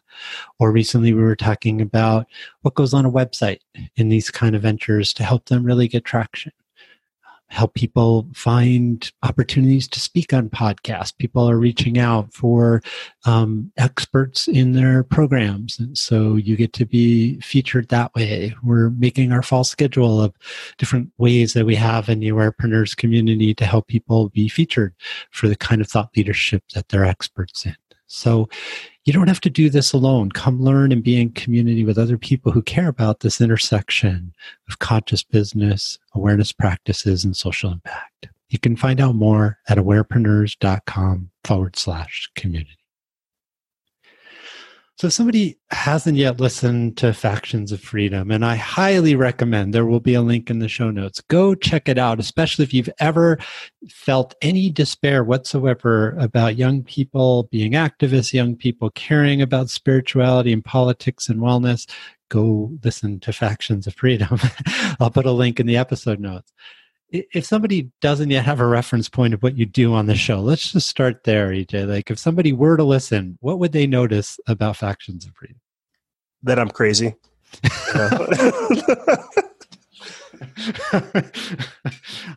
[0.58, 2.28] Or recently we were talking about
[2.62, 3.60] what goes on a website
[3.98, 6.52] in these kind of ventures to help them really get traction
[7.50, 11.18] help people find opportunities to speak on podcasts.
[11.18, 12.82] People are reaching out for
[13.26, 15.80] um, experts in their programs.
[15.80, 18.56] And so you get to be featured that way.
[18.64, 20.34] We're making our fall schedule of
[20.78, 24.94] different ways that we have in the Awarepreneurs community to help people be featured
[25.32, 27.76] for the kind of thought leadership that they're experts in.
[28.10, 28.50] So
[29.06, 30.32] you don't have to do this alone.
[30.32, 34.34] Come learn and be in community with other people who care about this intersection
[34.68, 38.30] of conscious business, awareness practices, and social impact.
[38.50, 42.79] You can find out more at awarepreneurs.com forward slash community.
[45.00, 49.86] So if somebody hasn't yet listened to Factions of Freedom, and I highly recommend there
[49.86, 51.22] will be a link in the show notes.
[51.22, 53.40] Go check it out, especially if you've ever
[53.90, 60.66] felt any despair whatsoever about young people being activists, young people caring about spirituality and
[60.66, 61.90] politics and wellness.
[62.28, 64.38] Go listen to Factions of Freedom.
[65.00, 66.52] I'll put a link in the episode notes
[67.12, 70.40] if somebody doesn't yet have a reference point of what you do on the show,
[70.40, 71.88] let's just start there, EJ.
[71.88, 75.60] Like, if somebody were to listen, what would they notice about Factions of Freedom?
[76.44, 77.16] That I'm crazy.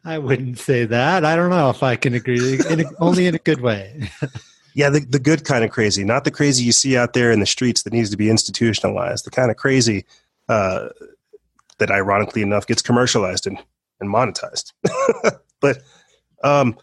[0.05, 1.25] I wouldn't say that.
[1.25, 2.59] I don't know if I can agree.
[2.69, 4.11] In a, only in a good way.
[4.75, 7.41] yeah, the, the good kind of crazy, not the crazy you see out there in
[7.41, 9.27] the streets that needs to be institutionalized.
[9.27, 10.07] The kind of crazy
[10.49, 10.89] uh,
[11.79, 13.59] that, ironically enough, gets commercialized and,
[14.03, 14.73] and monetized.
[15.61, 15.79] but
[16.45, 16.77] um,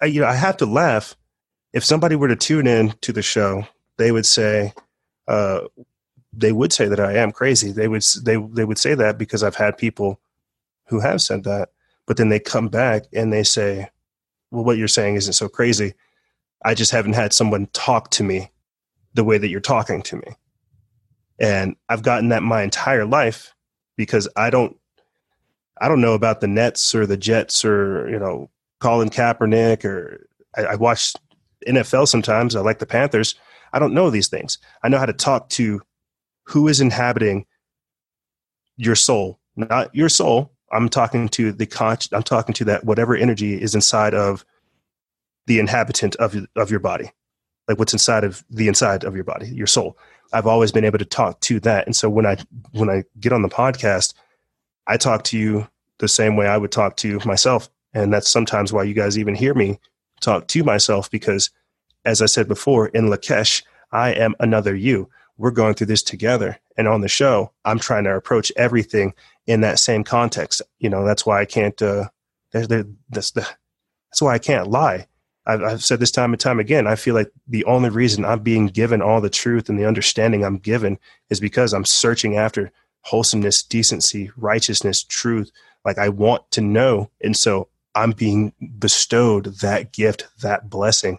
[0.00, 1.14] I, you know, I have to laugh
[1.72, 3.66] if somebody were to tune in to the show.
[3.98, 4.72] They would say,
[5.28, 5.60] uh,
[6.32, 7.70] they would say that I am crazy.
[7.70, 10.20] They would they they would say that because I've had people
[10.86, 11.68] who have said that,
[12.06, 13.88] but then they come back and they say,
[14.50, 15.94] "Well, what you're saying isn't so crazy.
[16.64, 18.50] I just haven't had someone talk to me
[19.12, 20.36] the way that you're talking to me."
[21.38, 23.54] And I've gotten that my entire life
[23.96, 24.76] because I don't
[25.80, 28.50] I don't know about the Nets or the Jets or you know
[28.80, 31.14] Colin Kaepernick or I, I watch
[31.66, 32.54] NFL sometimes.
[32.54, 33.34] I like the Panthers.
[33.72, 34.58] I don't know these things.
[34.82, 35.82] I know how to talk to
[36.44, 37.46] who is inhabiting
[38.76, 40.52] your soul, not your soul.
[40.72, 41.98] I'm talking to the con.
[42.12, 44.44] I'm talking to that whatever energy is inside of
[45.46, 47.10] the inhabitant of of your body,
[47.68, 49.96] like what's inside of the inside of your body, your soul.
[50.32, 52.36] I've always been able to talk to that, and so when I
[52.72, 54.14] when I get on the podcast,
[54.86, 55.68] I talk to you
[55.98, 59.34] the same way I would talk to myself, and that's sometimes why you guys even
[59.34, 59.78] hear me
[60.20, 61.50] talk to myself because,
[62.04, 63.62] as I said before, in Lak'ech,
[63.92, 66.58] I am another you we're going through this together.
[66.76, 69.14] And on the show, I'm trying to approach everything
[69.46, 70.62] in that same context.
[70.78, 71.80] You know, that's why I can't.
[71.80, 72.08] Uh,
[72.52, 72.88] that's the
[74.10, 75.06] that's why I can't lie.
[75.46, 76.86] I've, I've said this time and time again.
[76.86, 80.44] I feel like the only reason I'm being given all the truth and the understanding
[80.44, 80.98] I'm given
[81.30, 82.70] is because I'm searching after
[83.04, 85.50] wholesomeness, decency, righteousness, truth.
[85.84, 91.18] Like I want to know, and so I'm being bestowed that gift, that blessing,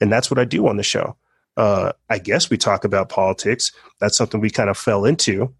[0.00, 1.16] and that's what I do on the show
[1.56, 3.72] uh, I guess we talk about politics.
[3.98, 5.52] That's something we kind of fell into.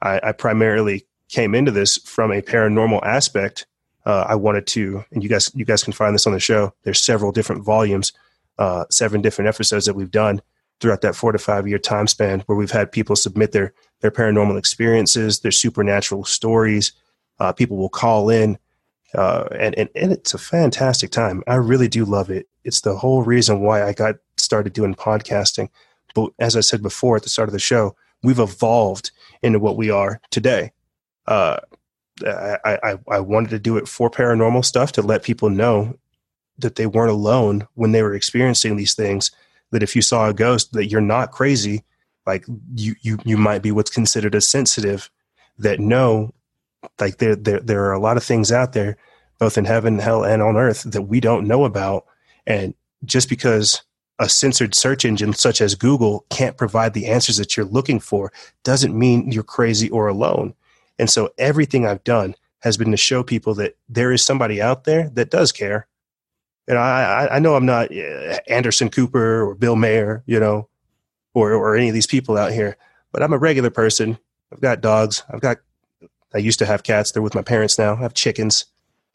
[0.00, 3.66] I, I primarily came into this from a paranormal aspect.
[4.06, 6.72] Uh, I wanted to, and you guys, you guys can find this on the show.
[6.84, 8.12] There's several different volumes,
[8.58, 10.40] uh, seven different episodes that we've done
[10.80, 14.10] throughout that four to five year time span, where we've had people submit their their
[14.10, 16.92] paranormal experiences, their supernatural stories.
[17.38, 18.58] Uh, people will call in,
[19.14, 21.42] uh, and, and and it's a fantastic time.
[21.46, 22.48] I really do love it.
[22.64, 25.68] It's the whole reason why I got started doing podcasting.
[26.14, 29.10] But as I said before at the start of the show, we've evolved
[29.42, 30.72] into what we are today.
[31.26, 31.58] Uh,
[32.26, 35.96] I, I, I wanted to do it for paranormal stuff to let people know
[36.58, 39.30] that they weren't alone when they were experiencing these things.
[39.70, 41.84] That if you saw a ghost, that you're not crazy.
[42.28, 45.10] Like you, you, you might be what's considered a sensitive.
[45.60, 46.32] That know
[47.00, 48.96] like there, there, there are a lot of things out there,
[49.40, 52.06] both in heaven, hell, and on earth that we don't know about.
[52.46, 52.74] And
[53.04, 53.82] just because
[54.18, 58.32] a censored search engine such as Google can't provide the answers that you're looking for
[58.64, 60.54] doesn't mean you're crazy or alone.
[60.98, 64.84] And so everything I've done has been to show people that there is somebody out
[64.84, 65.86] there that does care.
[66.66, 70.67] And I, I know I'm not uh, Anderson Cooper or Bill Maher, you know,
[71.40, 72.76] or, or any of these people out here,
[73.12, 74.18] but I'm a regular person.
[74.52, 75.22] I've got dogs.
[75.30, 75.58] I've got,
[76.34, 77.12] I used to have cats.
[77.12, 77.94] They're with my parents now.
[77.94, 78.66] I have chickens,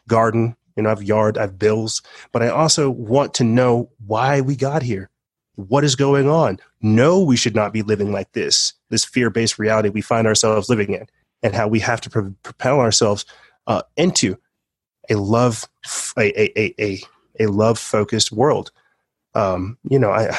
[0.07, 2.01] garden, you know, I have yard, I have bills,
[2.31, 5.09] but I also want to know why we got here.
[5.55, 6.59] What is going on?
[6.81, 10.69] No, we should not be living like this, this fear based reality we find ourselves
[10.69, 11.05] living in,
[11.43, 13.25] and how we have to pro- propel ourselves
[13.67, 14.35] uh, into
[15.09, 15.67] a love,
[16.17, 17.01] a, a, a,
[17.39, 18.71] a, love focused world.
[19.35, 20.35] Um, you know, I,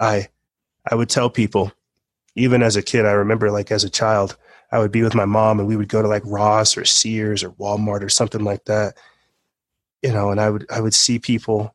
[0.00, 0.28] I,
[0.90, 1.72] I would tell people,
[2.34, 4.36] even as a kid, I remember like as a child,
[4.70, 7.44] I would be with my mom and we would go to like Ross or Sears
[7.44, 8.96] or Walmart or something like that
[10.02, 11.74] you know, and I would I would see people,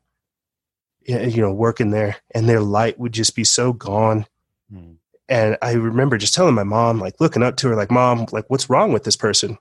[1.00, 4.26] you know, working there, and their light would just be so gone.
[4.72, 4.96] Mm.
[5.28, 8.44] And I remember just telling my mom, like looking up to her, like, "Mom, like,
[8.48, 9.58] what's wrong with this person?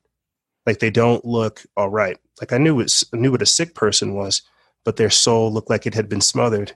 [0.65, 2.17] Like, they don't look all right.
[2.41, 4.41] Like, I knew it, I knew what a sick person was,
[4.83, 6.75] but their soul looked like it had been smothered.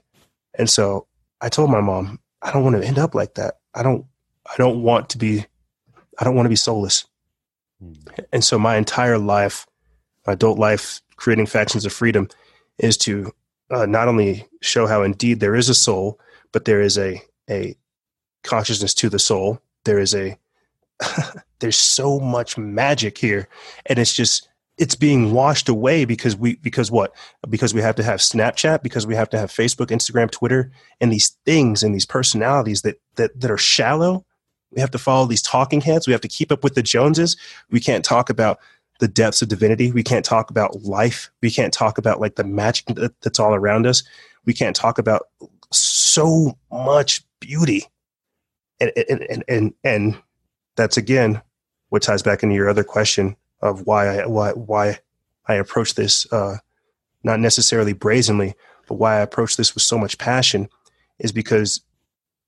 [0.58, 1.06] And so
[1.40, 3.58] I told my mom, I don't want to end up like that.
[3.74, 4.04] I don't,
[4.46, 5.46] I don't want to be,
[6.18, 7.06] I don't want to be soulless.
[7.82, 8.24] Mm.
[8.32, 9.66] And so my entire life,
[10.26, 12.28] my adult life, creating factions of freedom
[12.78, 13.32] is to
[13.70, 16.18] uh, not only show how indeed there is a soul,
[16.52, 17.76] but there is a a
[18.42, 19.60] consciousness to the soul.
[19.84, 20.38] There is a
[21.60, 23.48] there's so much magic here,
[23.86, 27.14] and it's just it's being washed away because we because what
[27.48, 30.70] because we have to have Snapchat because we have to have Facebook, Instagram, Twitter,
[31.00, 34.24] and these things and these personalities that that that are shallow.
[34.70, 36.06] We have to follow these talking heads.
[36.06, 37.36] We have to keep up with the Joneses.
[37.70, 38.58] We can't talk about
[39.00, 39.92] the depths of divinity.
[39.92, 41.30] We can't talk about life.
[41.42, 42.86] We can't talk about like the magic
[43.20, 44.02] that's all around us.
[44.46, 45.28] We can't talk about
[45.70, 47.84] so much beauty.
[48.80, 50.22] And, and, and, and, and
[50.76, 51.42] that's again
[51.90, 54.98] what ties back into your other question of why I why why
[55.46, 56.58] I approach this uh,
[57.24, 58.54] not necessarily brazenly,
[58.88, 60.68] but why I approach this with so much passion
[61.18, 61.80] is because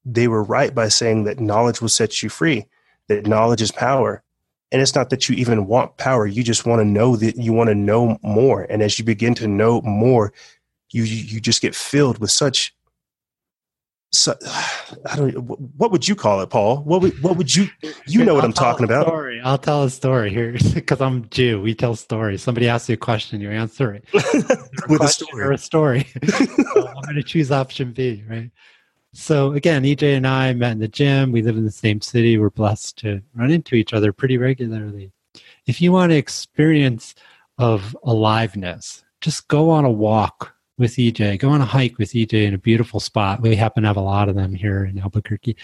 [0.05, 2.67] they were right by saying that knowledge will set you free,
[3.09, 4.23] that knowledge is power.
[4.73, 7.53] And it's not that you even want power, you just want to know that you
[7.53, 8.63] want to know more.
[8.69, 10.33] And as you begin to know more,
[10.91, 12.75] you you just get filled with such
[14.15, 14.37] so,
[15.07, 15.33] I don't.
[15.77, 16.79] What would you call it, Paul?
[16.79, 17.69] What would what would you
[18.07, 19.07] you know what I'll I'm talking about?
[19.07, 19.41] Story.
[19.43, 21.61] I'll tell a story here because I'm Jew.
[21.61, 22.43] We tell stories.
[22.43, 26.07] Somebody asks you a question, you answer it with a, a story or a story.
[26.27, 28.51] so I'm going to choose option B, right?
[29.13, 31.31] So again, EJ and I met in the gym.
[31.33, 32.39] We live in the same city.
[32.39, 35.13] We're blessed to run into each other pretty regularly.
[35.67, 37.15] If you want an experience
[37.59, 42.47] of aliveness, just go on a walk with EJ, go on a hike with EJ
[42.47, 43.41] in a beautiful spot.
[43.41, 45.57] We happen to have a lot of them here in Albuquerque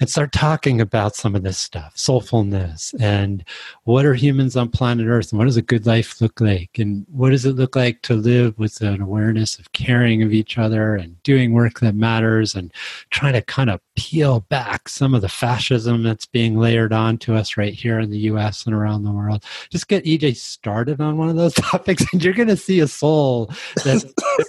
[0.00, 3.44] and start talking about some of this stuff, soulfulness and
[3.84, 6.78] what are humans on planet Earth and what does a good life look like?
[6.78, 10.58] And what does it look like to live with an awareness of caring of each
[10.58, 12.72] other and doing work that matters and
[13.10, 17.56] trying to kind of peel back some of the fascism that's being layered onto us
[17.56, 19.44] right here in the US and around the world.
[19.70, 22.88] Just get EJ started on one of those topics and you're going to see a
[22.88, 23.50] soul
[23.84, 24.04] that's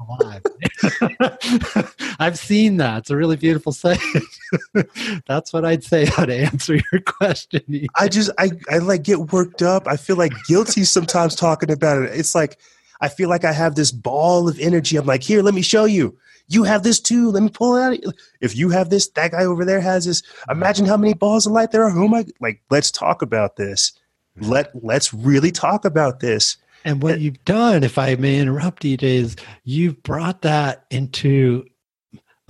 [0.00, 0.42] alive.
[2.18, 2.98] I've seen that.
[2.98, 4.00] It's a really beautiful sight.
[5.26, 7.88] That's what I'd say how to answer your question.
[7.98, 9.86] I just I, I like get worked up.
[9.86, 12.10] I feel like guilty sometimes talking about it.
[12.12, 12.58] It's like
[13.00, 14.96] I feel like I have this ball of energy.
[14.96, 16.16] I'm like, here, let me show you.
[16.48, 17.30] You have this too.
[17.30, 18.14] Let me pull it out.
[18.40, 20.22] If you have this, that guy over there has this.
[20.50, 21.90] Imagine how many balls of light there are.
[21.90, 22.26] Who am I?
[22.40, 23.92] Like, let's talk about this.
[24.36, 26.56] Let Let's really talk about this.
[26.84, 31.64] And what you've done, if I may interrupt, you, is you've brought that into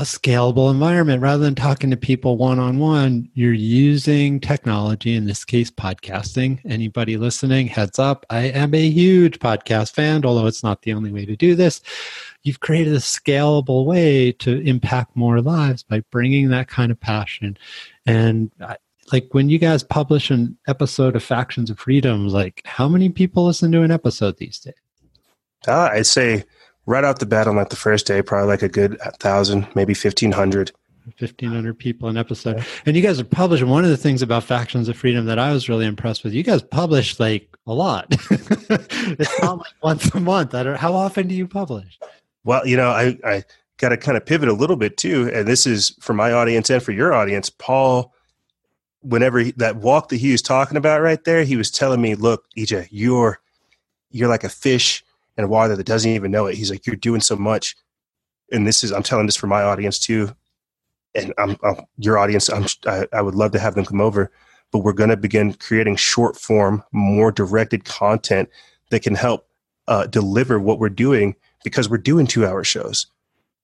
[0.01, 3.28] a scalable environment rather than talking to people one on one.
[3.35, 6.59] You're using technology, in this case, podcasting.
[6.64, 11.12] Anybody listening, heads up, I am a huge podcast fan, although it's not the only
[11.12, 11.83] way to do this.
[12.45, 17.59] You've created a scalable way to impact more lives by bringing that kind of passion.
[18.07, 18.51] And
[19.12, 23.46] like when you guys publish an episode of Factions of Freedom, like how many people
[23.46, 24.74] listen to an episode these days?
[25.66, 26.44] Uh, I'd say
[26.86, 29.94] right out the bat on like the first day, probably like a good thousand, maybe
[29.94, 30.72] fifteen hundred.
[31.18, 32.64] 1500 people an episode.
[32.86, 35.52] And you guys are publishing one of the things about factions of freedom that i
[35.52, 38.06] was really impressed with you guys publish like a lot.
[38.70, 40.54] It's not like once a month.
[40.54, 41.98] I don't, how often do you publish?
[42.44, 43.42] Well you know i i
[43.78, 46.70] got to kind of pivot a little bit too and this is for my audience
[46.70, 47.50] and for your audience.
[47.50, 48.14] Paul
[49.03, 52.14] whenever he, that walk that he was talking about right there, he was telling me,
[52.14, 53.40] "Look, EJ, you're
[54.11, 55.05] you're like a fish
[55.36, 57.76] in water that doesn't even know it." He's like, "You're doing so much,"
[58.53, 60.34] and this is I'm telling this for my audience too,
[61.14, 62.48] and I'm, I'm your audience.
[62.48, 64.30] I'm, I, I would love to have them come over,
[64.72, 68.48] but we're going to begin creating short form, more directed content
[68.90, 69.48] that can help
[69.88, 73.07] uh, deliver what we're doing because we're doing two hour shows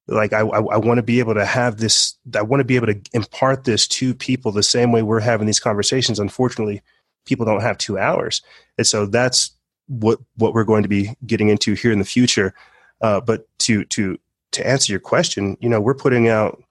[0.09, 2.77] like I, I, I want to be able to have this i want to be
[2.77, 6.83] able to impart this to people the same way we're having these conversations unfortunately
[7.25, 8.43] people don't have two hours
[8.79, 9.51] and so that's
[9.89, 12.55] what what we're going to be getting into here in the future
[13.03, 14.19] uh, but to to
[14.53, 16.63] to answer your question you know we're putting out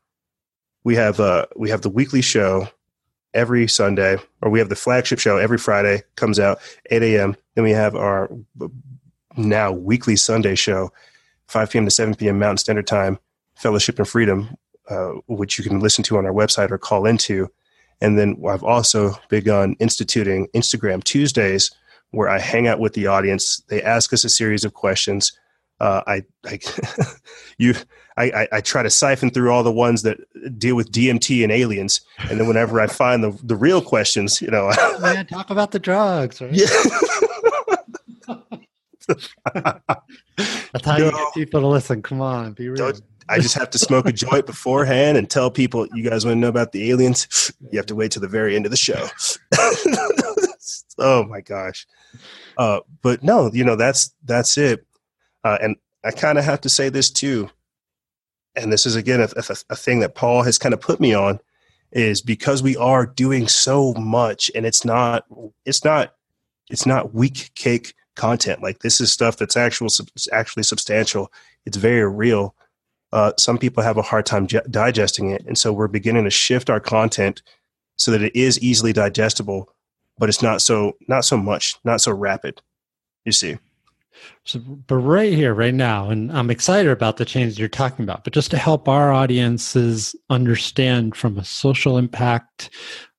[0.84, 2.68] we have uh we have the weekly show
[3.34, 6.60] every sunday or we have the flagship show every friday comes out
[6.90, 8.30] 8 a.m then we have our
[9.38, 10.92] now weekly sunday show
[11.48, 11.86] 5 p.m.
[11.86, 12.40] to 7 p.m.
[12.40, 13.20] Mountain Standard Time,
[13.56, 14.56] Fellowship and Freedom,
[14.90, 17.50] uh, which you can listen to on our website or call into.
[18.02, 21.72] And then I've also begun instituting Instagram Tuesdays,
[22.12, 23.62] where I hang out with the audience.
[23.68, 25.38] They ask us a series of questions.
[25.80, 26.60] Uh, I, I
[27.58, 27.74] you,
[28.16, 30.18] I, I, I, try to siphon through all the ones that
[30.58, 32.00] deal with DMT and aliens,
[32.30, 35.80] and then whenever I find the the real questions, you know, man, talk about the
[35.80, 36.40] drugs.
[36.40, 36.54] Right?
[36.54, 36.68] Yeah.
[40.38, 41.06] That's how no.
[41.06, 42.02] you get people to listen.
[42.02, 42.78] Come on, be real.
[42.78, 46.36] Don't, I just have to smoke a joint beforehand and tell people, you guys want
[46.36, 47.52] to know about the aliens?
[47.72, 49.08] You have to wait till the very end of the show.
[51.00, 51.88] oh my gosh.
[52.58, 54.86] Uh, but no, you know, that's, that's it.
[55.44, 57.50] Uh, and I kind of have to say this too.
[58.56, 61.14] And this is again, a, a, a thing that Paul has kind of put me
[61.14, 61.40] on
[61.92, 65.26] is because we are doing so much and it's not,
[65.66, 66.14] it's not,
[66.70, 68.62] it's not weak cake content.
[68.62, 69.88] Like this is stuff that's actual,
[70.32, 71.32] actually substantial.
[71.66, 72.56] It's very real.
[73.16, 76.70] Uh, some people have a hard time digesting it, and so we're beginning to shift
[76.70, 77.42] our content
[77.96, 79.74] so that it is easily digestible,
[80.18, 82.62] but it's not so not so much, not so rapid.
[83.24, 83.58] You see.
[84.44, 88.26] So, but right here, right now, and I'm excited about the changes you're talking about.
[88.26, 92.70] But just to help our audiences understand from a social impact,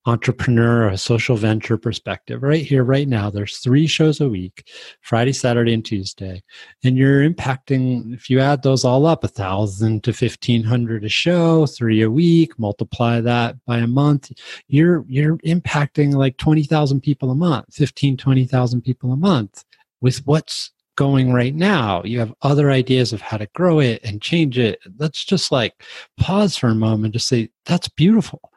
[0.07, 4.69] entrepreneur, or a social venture perspective, right here, right now, there's three shows a week
[5.03, 6.43] Friday, Saturday, and Tuesday.
[6.85, 11.09] And you're impacting, if you add those all up, a thousand to fifteen hundred a
[11.09, 14.33] show, three a week, multiply that by a month,
[14.69, 19.65] you're you're impacting like 20,000 people a month, 15, 20,000 people a month
[20.01, 22.03] with what's going right now.
[22.05, 24.79] You have other ideas of how to grow it and change it.
[24.99, 25.83] Let's just like
[26.19, 28.51] pause for a moment to say, that's beautiful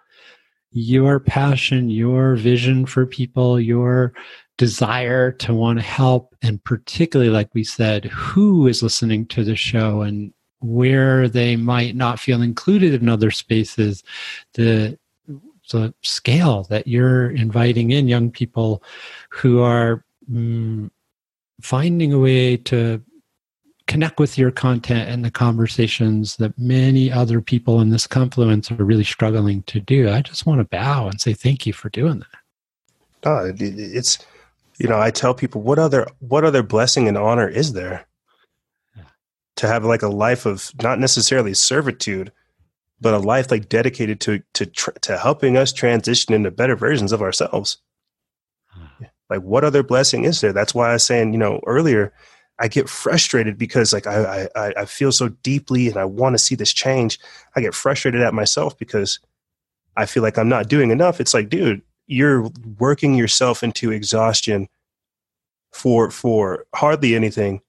[0.72, 4.14] your passion, your vision for people, your
[4.58, 9.56] desire to want to help, and particularly, like we said, who is listening to the
[9.56, 14.04] show and where they might not feel included in other spaces,
[14.54, 14.98] the
[15.72, 18.84] the scale that you're inviting in young people
[19.30, 20.90] who are mm,
[21.62, 23.02] finding a way to
[23.90, 28.76] connect with your content and the conversations that many other people in this confluence are
[28.76, 30.08] really struggling to do.
[30.10, 32.28] I just want to bow and say thank you for doing that.
[33.26, 34.20] No, it's
[34.78, 38.06] you know I tell people what other what other blessing and honor is there
[38.96, 39.04] yeah.
[39.56, 42.32] to have like a life of not necessarily servitude,
[43.02, 47.24] but a life like dedicated to to to helping us transition into better versions of
[47.24, 47.80] ourselves.
[48.74, 48.94] Ah.
[49.32, 50.54] Like what other blessing is there?
[50.54, 52.14] That's why I was saying you know earlier
[52.60, 56.40] I get frustrated because like I, I, I feel so deeply and I want to
[56.40, 57.20] see this change.
[57.56, 59.20] I get frustrated at myself because
[59.96, 61.22] I feel like I'm not doing enough.
[61.22, 64.68] It's like, dude, you're working yourself into exhaustion
[65.72, 67.62] for for hardly anything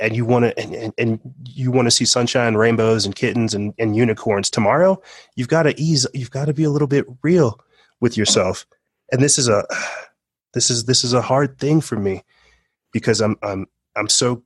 [0.00, 3.54] and you want to and, and, and, you want to see sunshine rainbows and kittens
[3.54, 5.00] and, and unicorns tomorrow
[5.36, 7.60] you've got to ease you've got to be a little bit real
[8.00, 8.66] with yourself
[9.12, 9.64] and this is a
[10.54, 12.22] this is this is a hard thing for me
[12.92, 13.66] because i'm i'm
[13.96, 14.42] I'm so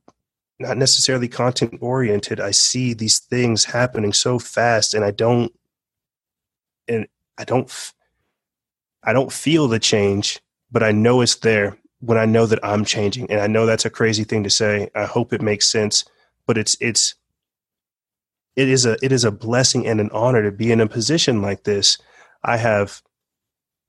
[0.59, 2.39] not necessarily content oriented.
[2.39, 5.53] I see these things happening so fast and I don't
[6.87, 7.71] and I don't
[9.03, 10.39] I don't feel the change,
[10.71, 13.29] but I know it's there when I know that I'm changing.
[13.31, 14.89] And I know that's a crazy thing to say.
[14.95, 16.05] I hope it makes sense,
[16.45, 17.15] but it's it's
[18.55, 21.41] it is a it is a blessing and an honor to be in a position
[21.41, 21.97] like this.
[22.43, 23.01] I have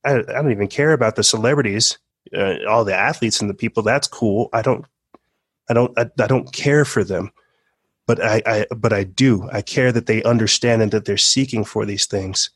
[0.05, 1.97] I, I don't even care about the celebrities,
[2.35, 3.83] uh, all the athletes and the people.
[3.83, 4.49] That's cool.
[4.53, 4.85] I don't
[5.69, 7.31] I don't I, I don't care for them,
[8.07, 9.47] but I, I but I do.
[9.51, 12.49] I care that they understand and that they're seeking for these things.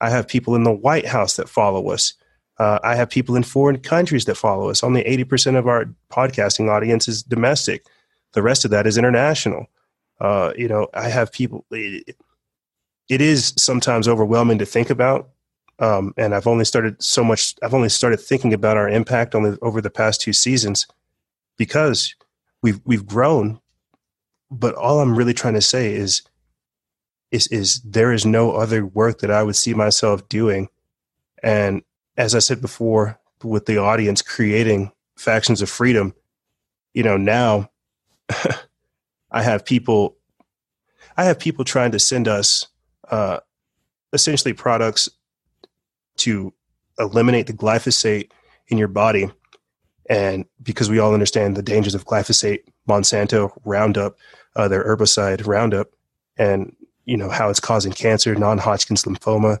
[0.00, 2.14] I have people in the White House that follow us.
[2.58, 4.82] Uh, I have people in foreign countries that follow us.
[4.82, 7.86] Only 80% of our podcasting audience is domestic.
[8.32, 9.66] The rest of that is international.
[10.20, 11.64] Uh, you know, I have people.
[11.70, 12.16] It,
[13.08, 15.30] it is sometimes overwhelming to think about,
[15.78, 17.54] um, and I've only started so much.
[17.62, 20.86] I've only started thinking about our impact on over the past two seasons
[21.56, 22.14] because
[22.62, 23.60] we've we've grown
[24.50, 26.22] but all i'm really trying to say is
[27.30, 30.68] is is there is no other work that i would see myself doing.
[31.42, 31.82] And
[32.16, 36.14] as i said before with the audience creating factions of freedom
[36.94, 37.70] you know now
[39.30, 40.16] i have people
[41.16, 42.66] i have people trying to send us
[43.10, 43.38] uh
[44.12, 45.08] essentially products
[46.16, 46.52] to
[46.98, 48.30] eliminate the glyphosate
[48.68, 49.30] in your body
[50.08, 54.16] and because we all understand the dangers of glyphosate, Monsanto, Roundup,
[54.56, 55.90] uh, their herbicide Roundup,
[56.36, 59.58] and you know how it's causing cancer, non-Hodgkin's lymphoma,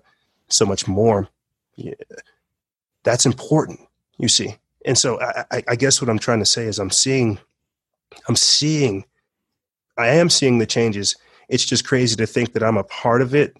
[0.48, 1.28] so much more.
[1.76, 1.94] Yeah,
[3.04, 3.80] that's important,
[4.18, 4.56] you see.
[4.84, 7.38] And so I, I guess what I'm trying to say is I'm seeing,
[8.28, 9.04] I'm seeing,
[9.96, 11.16] I am seeing the changes.
[11.48, 13.56] It's just crazy to think that I'm a part of it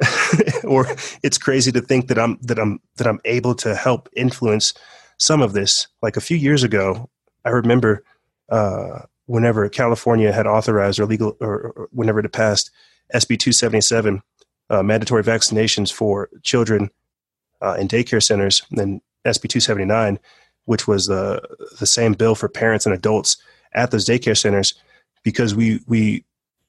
[0.64, 0.86] or
[1.22, 4.74] it's crazy to think that I'm that I'm that I'm able to help influence
[5.20, 5.86] some of this.
[6.02, 7.08] Like a few years ago,
[7.44, 8.02] I remember
[8.48, 12.70] uh, whenever California had authorized or legal, or, or whenever it passed
[13.14, 14.22] SB 277,
[14.70, 16.90] uh, mandatory vaccinations for children
[17.60, 20.18] uh, in daycare centers, and then SB 279,
[20.64, 21.42] which was the
[21.78, 23.36] the same bill for parents and adults
[23.74, 24.74] at those daycare centers,
[25.22, 26.24] because we we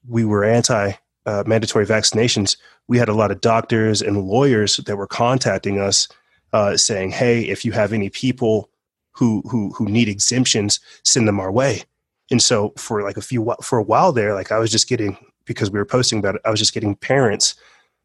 [0.08, 0.92] we were anti
[1.26, 2.58] uh, mandatory vaccinations.
[2.88, 6.08] We had a lot of doctors and lawyers that were contacting us
[6.54, 8.70] uh, saying, "Hey, if you have any people
[9.14, 11.84] who who who need exemptions, send them our way."
[12.30, 15.18] And so for like a few for a while there, like I was just getting
[15.46, 17.56] because we were posting about it, I was just getting parents.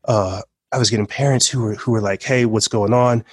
[0.05, 0.43] Uh,
[0.73, 3.25] I was getting parents who were who were like, "Hey, what's going on?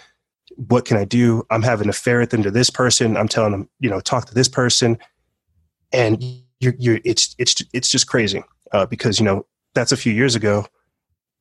[0.55, 1.43] What can I do?
[1.49, 3.18] I'm having to ferret them to this person.
[3.18, 4.97] I'm telling them, you know, talk to this person."
[5.91, 6.24] And
[6.59, 10.36] you're, you're it's it's it's just crazy uh, because you know that's a few years
[10.36, 10.66] ago.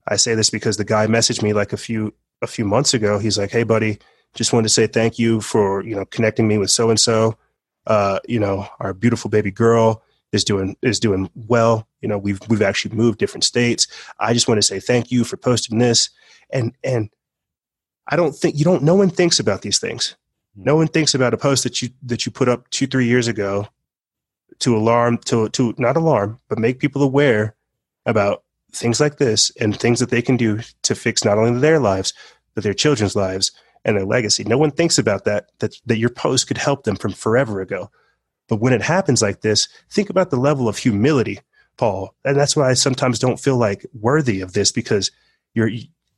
[0.09, 2.13] I say this because the guy messaged me like a few
[2.43, 3.19] a few months ago.
[3.19, 3.99] He's like, "Hey, buddy,
[4.35, 7.37] just wanted to say thank you for you know connecting me with so and so.
[8.29, 11.87] You know, our beautiful baby girl is doing is doing well.
[12.01, 13.87] You know, we've we've actually moved different states.
[14.19, 16.11] I just want to say thank you for posting this."
[16.51, 17.09] And and
[18.09, 18.83] I don't think you don't.
[18.83, 20.17] No one thinks about these things.
[20.57, 20.65] Hmm.
[20.65, 23.29] No one thinks about a post that you that you put up two three years
[23.29, 23.67] ago
[24.59, 27.57] to alarm to to not alarm but make people aware
[28.07, 31.79] about things like this and things that they can do to fix not only their
[31.79, 32.15] lives
[32.55, 33.53] but their children's lives
[33.85, 34.45] and their legacy.
[34.45, 37.91] No one thinks about that that that your post could help them from forever ago.
[38.49, 41.41] But when it happens like this, think about the level of humility,
[41.77, 42.15] Paul.
[42.25, 45.11] And that's why I sometimes don't feel like worthy of this because
[45.55, 45.71] you're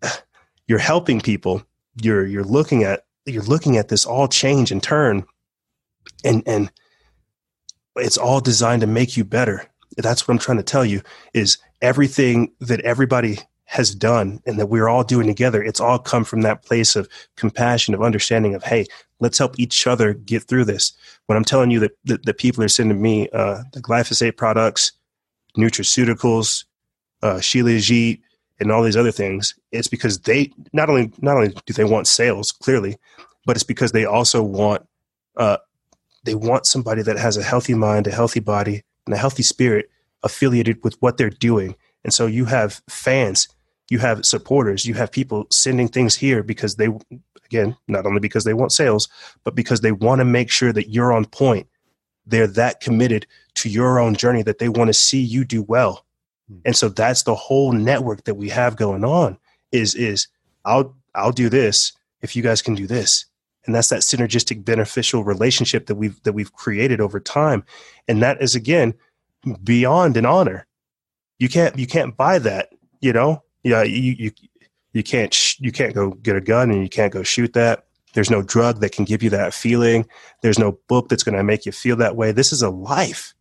[0.66, 1.62] you're helping people.
[2.02, 5.24] You're you're looking at you're looking at this all change and turn
[6.24, 6.70] and and
[7.96, 9.66] it's all designed to make you better.
[9.96, 11.02] That's what I'm trying to tell you
[11.32, 16.24] is everything that everybody has done and that we're all doing together, it's all come
[16.24, 18.86] from that place of compassion, of understanding of, hey,
[19.20, 20.92] let's help each other get through this.
[21.26, 21.92] When I'm telling you that,
[22.24, 24.92] that people are sending me uh, the glyphosate products,
[25.58, 26.64] nutraceuticals,
[27.22, 28.20] uh, Shilajit,
[28.60, 32.06] and all these other things, it's because they not only not only do they want
[32.06, 32.96] sales clearly,
[33.44, 34.86] but it's because they also want
[35.36, 35.56] uh,
[36.24, 39.90] they want somebody that has a healthy mind, a healthy body, and a healthy spirit
[40.24, 41.76] affiliated with what they're doing.
[42.02, 43.48] And so you have fans,
[43.90, 46.88] you have supporters, you have people sending things here because they,
[47.44, 49.08] again, not only because they want sales,
[49.44, 51.68] but because they want to make sure that you're on point.
[52.26, 56.04] They're that committed to your own journey that they want to see you do well.
[56.48, 56.58] Hmm.
[56.64, 59.38] And so that's the whole network that we have going on
[59.72, 60.26] is, is
[60.64, 63.26] I'll, I'll do this if you guys can do this
[63.66, 67.64] and that's that synergistic beneficial relationship that we've that we've created over time
[68.08, 68.94] and that is again
[69.62, 70.66] beyond an honor.
[71.38, 72.70] You can't you can't buy that
[73.00, 73.42] you know?
[73.62, 74.30] Yeah you you,
[74.92, 77.86] you can't sh- you can't go get a gun and you can't go shoot that.
[78.14, 80.06] There's no drug that can give you that feeling.
[80.42, 82.30] There's no book that's going to make you feel that way.
[82.30, 83.34] This is a life.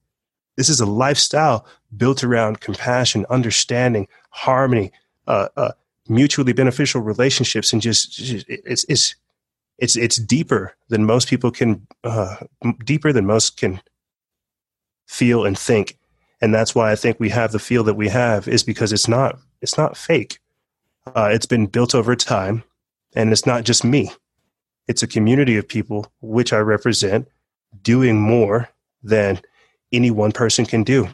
[0.57, 4.91] This is a lifestyle built around compassion understanding harmony
[5.27, 5.71] uh, uh,
[6.07, 9.15] mutually beneficial relationships and just it's it's
[9.77, 12.37] it's it's deeper than most people can uh,
[12.83, 13.79] deeper than most can
[15.07, 15.97] feel and think.
[16.41, 19.07] And that's why i think we have the feel that we have is because it's
[19.07, 20.39] not it's not fake.
[21.15, 22.63] Uh, it's been built over time
[23.15, 24.11] and it's not just me.
[24.87, 27.27] It's a community of people which i represent
[27.81, 28.69] doing more
[29.01, 29.41] than
[29.91, 31.09] any one person can do.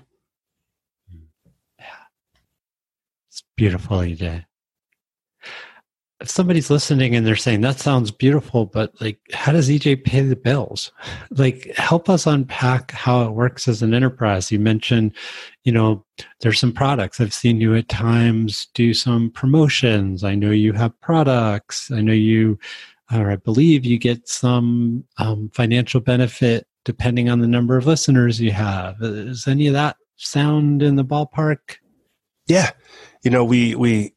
[3.27, 4.45] It's beautiful did
[6.21, 10.21] if somebody's listening and they're saying that sounds beautiful but like how does ej pay
[10.21, 10.91] the bills?
[11.31, 14.51] Like help us unpack how it works as an enterprise.
[14.51, 15.15] You mentioned
[15.63, 16.05] you know
[16.41, 17.21] there's some products.
[17.21, 20.23] I've seen you at times do some promotions.
[20.23, 21.91] I know you have products.
[21.91, 22.59] I know you
[23.11, 28.39] or i believe you get some um, financial benefit depending on the number of listeners
[28.39, 28.95] you have.
[29.01, 31.77] Is any of that sound in the ballpark?
[32.47, 32.71] Yeah.
[33.23, 34.13] You know we we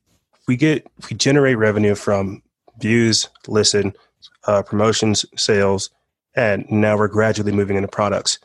[0.48, 2.42] we get we generate revenue from
[2.78, 3.94] views, listen,
[4.46, 5.90] uh, promotions, sales,
[6.34, 8.38] and now we're gradually moving into products,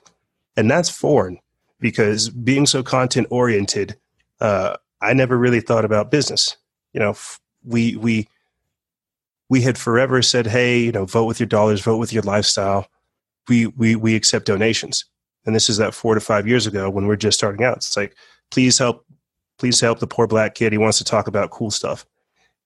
[0.55, 1.39] and that's foreign
[1.79, 3.95] because being so content oriented,
[4.41, 6.57] uh, I never really thought about business.
[6.93, 7.15] You know,
[7.63, 8.27] we we
[9.49, 12.87] we had forever said, "Hey, you know, vote with your dollars, vote with your lifestyle."
[13.47, 15.05] We we we accept donations,
[15.45, 17.77] and this is that four to five years ago when we're just starting out.
[17.77, 18.15] It's like,
[18.51, 19.05] please help
[19.57, 20.71] please help the poor black kid.
[20.71, 22.05] He wants to talk about cool stuff.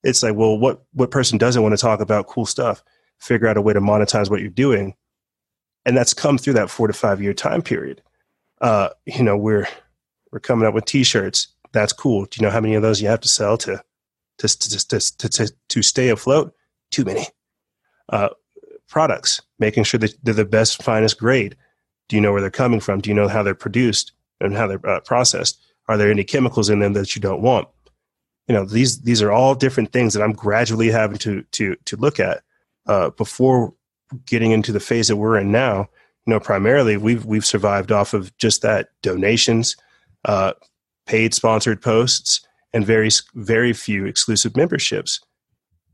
[0.03, 2.83] It's like, well, what what person doesn't want to talk about cool stuff?
[3.19, 4.95] Figure out a way to monetize what you're doing,
[5.85, 8.01] and that's come through that four to five year time period.
[8.61, 9.67] Uh, you know, we're
[10.31, 11.47] we're coming up with T-shirts.
[11.71, 12.25] That's cool.
[12.25, 13.81] Do you know how many of those you have to sell to
[14.39, 16.53] to to to to, to stay afloat?
[16.89, 17.27] Too many.
[18.09, 18.29] Uh,
[18.89, 21.55] products, making sure that they're the best, finest grade.
[22.09, 22.99] Do you know where they're coming from?
[22.99, 24.11] Do you know how they're produced
[24.41, 25.63] and how they're uh, processed?
[25.91, 27.67] Are there any chemicals in them that you don't want?
[28.47, 31.97] You know, these these are all different things that I'm gradually having to to to
[31.97, 32.43] look at
[32.87, 33.73] uh, before
[34.25, 35.89] getting into the phase that we're in now.
[36.25, 39.75] You know, primarily we've we've survived off of just that donations,
[40.25, 40.53] uh,
[41.07, 42.39] paid sponsored posts,
[42.73, 45.19] and very very few exclusive memberships.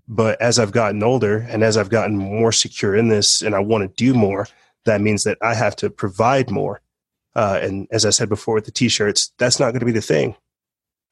[0.08, 3.60] But as I've gotten older and as I've gotten more secure in this, and I
[3.60, 4.48] want to do more,
[4.86, 6.82] that means that I have to provide more.
[7.38, 10.02] Uh, and as I said before with the t-shirts, that's not going to be the
[10.02, 10.36] thing.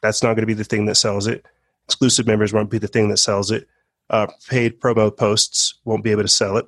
[0.02, 1.46] That's not going to be the thing that sells it.
[1.86, 3.68] Exclusive members won't be the thing that sells it.
[4.10, 6.66] Uh, paid promo posts won't be able to sell it.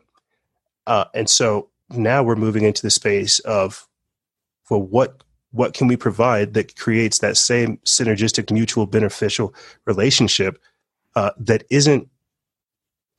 [0.86, 3.88] Uh, and so now we're moving into the space of,
[4.70, 9.56] well, what what can we provide that creates that same synergistic, mutual, beneficial
[9.86, 10.62] relationship
[11.16, 12.08] uh, that isn't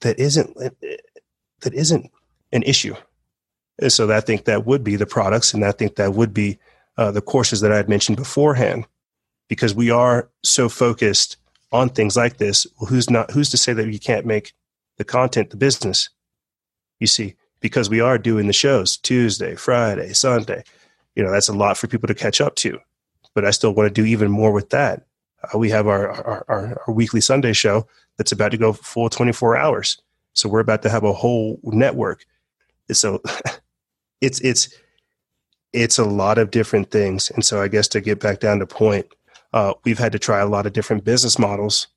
[0.02, 2.10] that isn't that isn't
[2.52, 2.94] an issue
[3.78, 6.58] and so I think that would be the products, and I think that would be
[6.96, 8.86] uh, the courses that I had mentioned beforehand,
[9.48, 11.36] because we are so focused
[11.70, 12.66] on things like this.
[12.80, 13.30] Well, who's not?
[13.30, 14.52] Who's to say that you can't make
[14.98, 16.10] the content, the business.
[17.00, 20.64] You see, because we are doing the shows Tuesday, Friday, Sunday.
[21.14, 22.78] You know, that's a lot for people to catch up to.
[23.34, 25.06] But I still want to do even more with that.
[25.42, 29.08] Uh, we have our, our, our, our weekly Sunday show that's about to go full
[29.08, 30.00] 24 hours.
[30.34, 32.24] So we're about to have a whole network.
[32.92, 33.22] So
[34.20, 34.68] it's, it's,
[35.72, 37.30] it's a lot of different things.
[37.30, 39.06] And so I guess to get back down to point,
[39.52, 41.88] uh, we've had to try a lot of different business models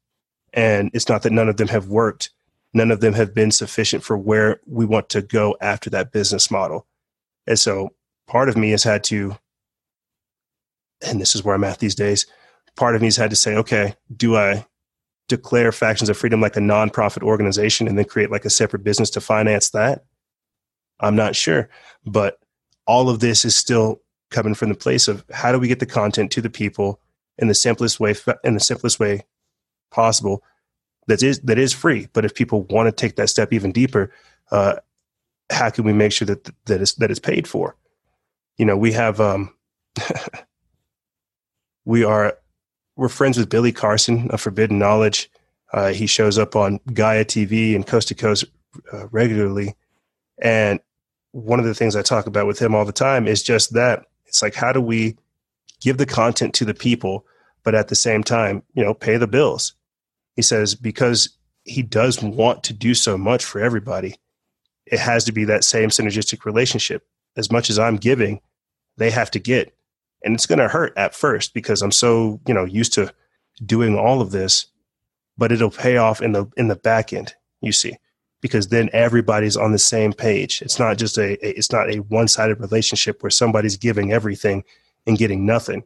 [0.53, 2.29] and it's not that none of them have worked
[2.73, 6.49] none of them have been sufficient for where we want to go after that business
[6.49, 6.87] model.
[7.47, 7.89] And so
[8.27, 9.37] part of me has had to,
[11.05, 12.25] and this is where I'm at these days,
[12.77, 14.65] part of me has had to say, okay, do I
[15.27, 19.09] declare Factions of Freedom like a nonprofit organization and then create like a separate business
[19.11, 20.05] to finance that?
[21.01, 21.69] I'm not sure.
[22.05, 22.39] But
[22.87, 25.85] all of this is still coming from the place of how do we get the
[25.85, 26.99] content to the people
[27.37, 29.23] in the simplest way in the simplest way
[29.91, 30.43] possible
[31.07, 32.07] that is that is free.
[32.13, 34.11] But if people want to take that step even deeper,
[34.51, 34.75] uh,
[35.51, 37.75] how can we make sure that that is that is paid for?
[38.57, 39.53] You know, we have um,
[41.85, 42.37] we are
[42.95, 45.29] we're friends with Billy Carson of Forbidden Knowledge.
[45.73, 48.45] Uh, he shows up on Gaia TV and Coast to Coast
[48.93, 49.75] uh, regularly,
[50.41, 50.79] and
[51.31, 54.05] one of the things I talk about with him all the time is just that.
[54.25, 55.17] It's like how do we
[55.81, 57.25] give the content to the people,
[57.63, 59.73] but at the same time, you know, pay the bills?
[60.35, 61.29] He says because
[61.63, 64.15] he does want to do so much for everybody
[64.91, 67.07] it has to be that same synergistic relationship.
[67.37, 68.41] As much as i'm giving
[68.97, 69.73] they have to get.
[70.23, 73.13] And it's going to hurt at first because i'm so you know used to
[73.65, 74.65] doing all of this
[75.37, 77.95] but it'll pay off in the in the back end you see
[78.41, 81.97] because then everybody's on the same page it's not just a, a it's not a
[81.97, 84.63] one-sided relationship where somebody's giving everything
[85.07, 85.83] and getting nothing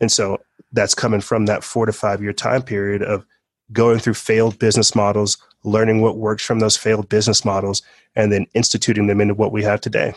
[0.00, 0.40] and so
[0.72, 3.24] that's coming from that four to five year time period of
[3.72, 7.82] going through failed business models, learning what works from those failed business models,
[8.14, 10.14] and then instituting them into what we have today.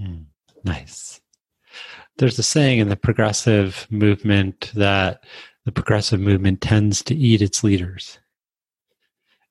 [0.00, 0.26] Mm,
[0.64, 1.20] nice.
[2.18, 5.24] There's a saying in the progressive movement that
[5.64, 8.18] the progressive movement tends to eat its leaders.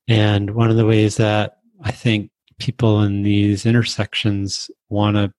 [0.09, 5.33] And one of the ways that I think people in these intersections want to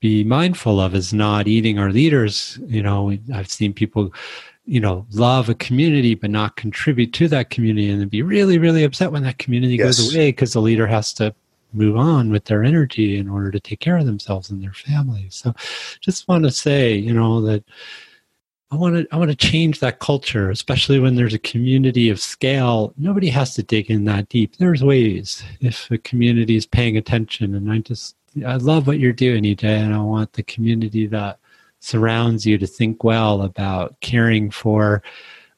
[0.00, 2.58] be mindful of is not eating our leaders.
[2.66, 4.12] You know, I've seen people
[4.68, 8.84] you know love a community but not contribute to that community and be really really
[8.84, 9.96] upset when that community yes.
[9.96, 11.34] goes away because the leader has to
[11.72, 15.34] move on with their energy in order to take care of themselves and their families
[15.34, 15.54] so
[16.02, 17.64] just want to say you know that
[18.70, 22.20] i want to i want to change that culture especially when there's a community of
[22.20, 26.96] scale nobody has to dig in that deep there's ways if a community is paying
[26.96, 28.16] attention and i just
[28.46, 31.38] i love what you're doing ej and i want the community that
[31.80, 35.02] surrounds you to think well about caring for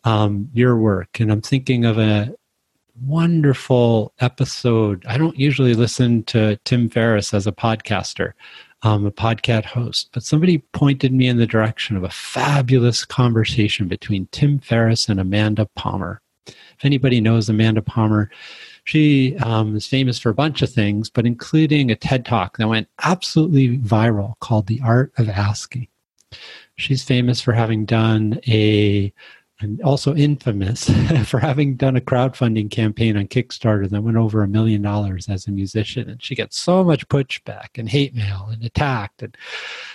[0.04, 1.20] um, your work.
[1.20, 2.34] And I'm thinking of a
[3.02, 5.04] wonderful episode.
[5.06, 8.32] I don't usually listen to Tim Ferriss as a podcaster,
[8.82, 13.88] um, a podcast host, but somebody pointed me in the direction of a fabulous conversation
[13.88, 16.20] between Tim Ferriss and Amanda Palmer.
[16.46, 18.30] If anybody knows Amanda Palmer,
[18.84, 22.68] she um, is famous for a bunch of things, but including a TED talk that
[22.68, 25.88] went absolutely viral called The Art of Asking.
[26.76, 29.12] She's famous for having done a,
[29.60, 30.90] and also infamous
[31.24, 35.46] for having done a crowdfunding campaign on Kickstarter that went over a million dollars as
[35.46, 36.08] a musician.
[36.08, 39.36] And she gets so much pushback and hate mail and attacked and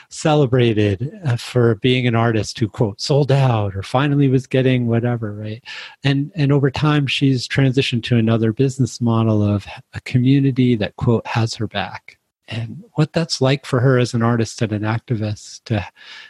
[0.09, 5.34] celebrated uh, for being an artist who quote sold out or finally was getting whatever
[5.34, 5.63] right?
[6.03, 11.26] And and over time she's transitioned to another business model of a community that quote
[11.28, 12.18] has her back.
[12.47, 15.86] And what that's like for her as an artist and an activist to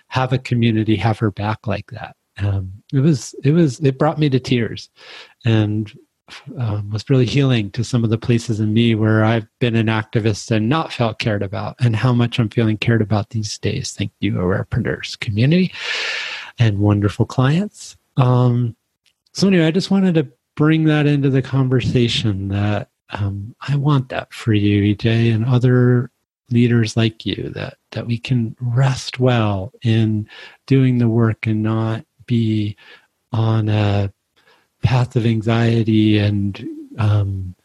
[0.08, 4.20] have a community have her back like that um, it was it was it brought
[4.20, 4.90] me to tears
[5.46, 5.98] and
[6.58, 9.88] um, was really healing to some of the places in me where I've been an
[9.88, 13.92] activist and not felt cared about, and how much I'm feeling cared about these days.
[13.92, 15.72] Thank you, Awarepreneurs community
[16.58, 17.96] and wonderful clients.
[18.18, 18.76] Um,
[19.34, 24.10] so anyway, I just wanted to bring that into the conversation that um, I want
[24.10, 26.10] that for you, EJ, and other
[26.52, 30.28] leaders like you that that we can rest well in
[30.68, 32.76] doing the work and not be
[33.32, 34.12] on a
[34.84, 36.68] path of anxiety and
[36.98, 37.56] um,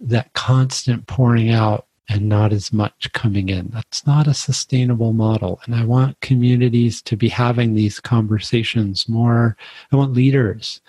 [0.00, 3.68] that constant pouring out and not as much coming in.
[3.68, 5.60] That's not a sustainable model.
[5.64, 9.56] And I want communities to be having these conversations more.
[9.92, 10.80] I want leaders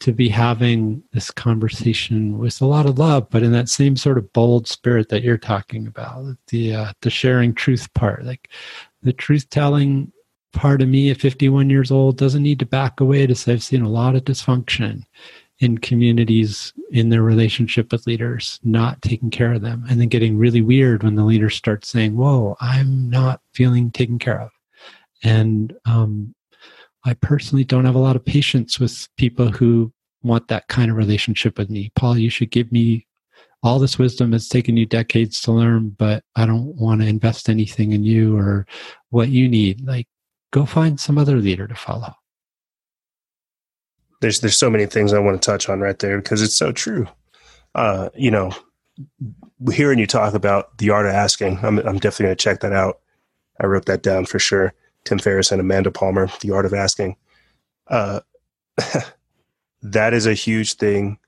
[0.00, 4.16] to be having this conversation with a lot of love, but in that same sort
[4.16, 8.48] of bold spirit that you're talking about, the uh, the sharing truth part, like
[9.02, 10.10] the truth telling
[10.52, 13.62] part of me at 51 years old doesn't need to back away to say I've
[13.62, 15.04] seen a lot of dysfunction
[15.60, 19.84] in communities in their relationship with leaders not taking care of them.
[19.88, 24.18] And then getting really weird when the leader starts saying whoa i'm not feeling taken
[24.18, 24.50] care of.
[25.22, 26.34] And um,
[27.04, 29.92] i personally don't have a lot of patience with people who
[30.22, 31.92] want that kind of relationship with me.
[31.94, 33.06] Paul you should give me
[33.62, 34.32] all this wisdom.
[34.32, 38.36] Has taken you decades to learn but i don't want to invest anything in you
[38.36, 38.66] or
[39.10, 39.86] what you need.
[39.86, 40.08] Like
[40.50, 42.14] go find some other leader to follow
[44.20, 46.72] there's there's so many things I want to touch on right there because it's so
[46.72, 47.06] true.
[47.74, 48.52] Uh, you know,
[49.72, 52.72] hearing you talk about the art of asking, I'm I'm definitely going to check that
[52.72, 53.00] out.
[53.60, 54.74] I wrote that down for sure.
[55.04, 57.16] Tim Ferriss and Amanda Palmer, the art of asking.
[57.88, 58.20] Uh,
[59.82, 61.18] that is a huge thing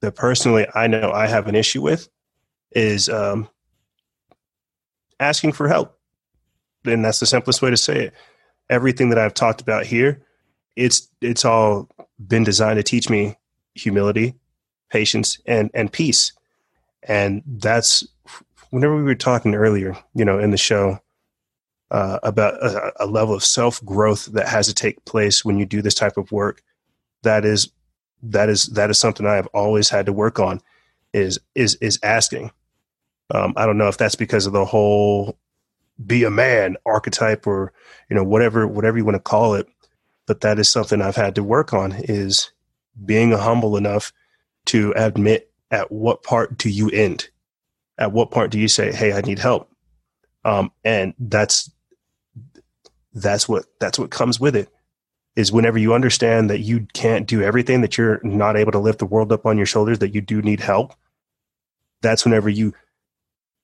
[0.00, 2.08] that personally I know I have an issue with
[2.72, 3.48] is um,
[5.20, 5.96] asking for help.
[6.84, 8.14] And that's the simplest way to say it.
[8.70, 10.22] Everything that I've talked about here,
[10.76, 11.88] it's it's all
[12.26, 13.36] been designed to teach me
[13.74, 14.34] humility,
[14.90, 16.32] patience, and and peace.
[17.06, 18.06] And that's
[18.70, 20.98] whenever we were talking earlier, you know, in the show
[21.90, 25.66] uh, about a, a level of self growth that has to take place when you
[25.66, 26.62] do this type of work.
[27.22, 27.70] That is
[28.22, 30.60] that is that is something I have always had to work on.
[31.12, 32.50] Is is is asking.
[33.30, 35.38] Um, I don't know if that's because of the whole
[36.04, 37.72] be a man archetype or
[38.10, 39.68] you know whatever whatever you want to call it
[40.26, 42.50] but that is something I've had to work on is
[43.04, 44.12] being humble enough
[44.66, 47.28] to admit at what part do you end?
[47.98, 49.70] At what part do you say, "Hey, I need help"?
[50.44, 51.70] Um, and that's
[53.14, 54.68] that's what that's what comes with it
[55.36, 58.98] is whenever you understand that you can't do everything that you're not able to lift
[58.98, 60.94] the world up on your shoulders that you do need help
[62.02, 62.74] that's whenever you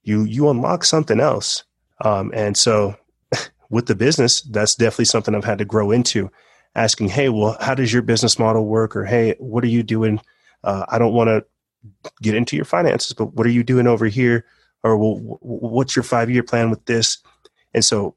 [0.03, 1.65] you you unlock something else
[2.03, 2.97] um, and so
[3.71, 6.31] with the business that's definitely something i've had to grow into
[6.75, 8.95] asking, hey, well, how does your business model work?
[8.95, 10.21] Or, hey, what are you doing?
[10.63, 11.45] Uh, I don't want to
[12.23, 14.45] get into your finances, but what are you doing over here?
[14.83, 17.19] Or, well, what's your five year plan with this?
[17.75, 18.17] And so,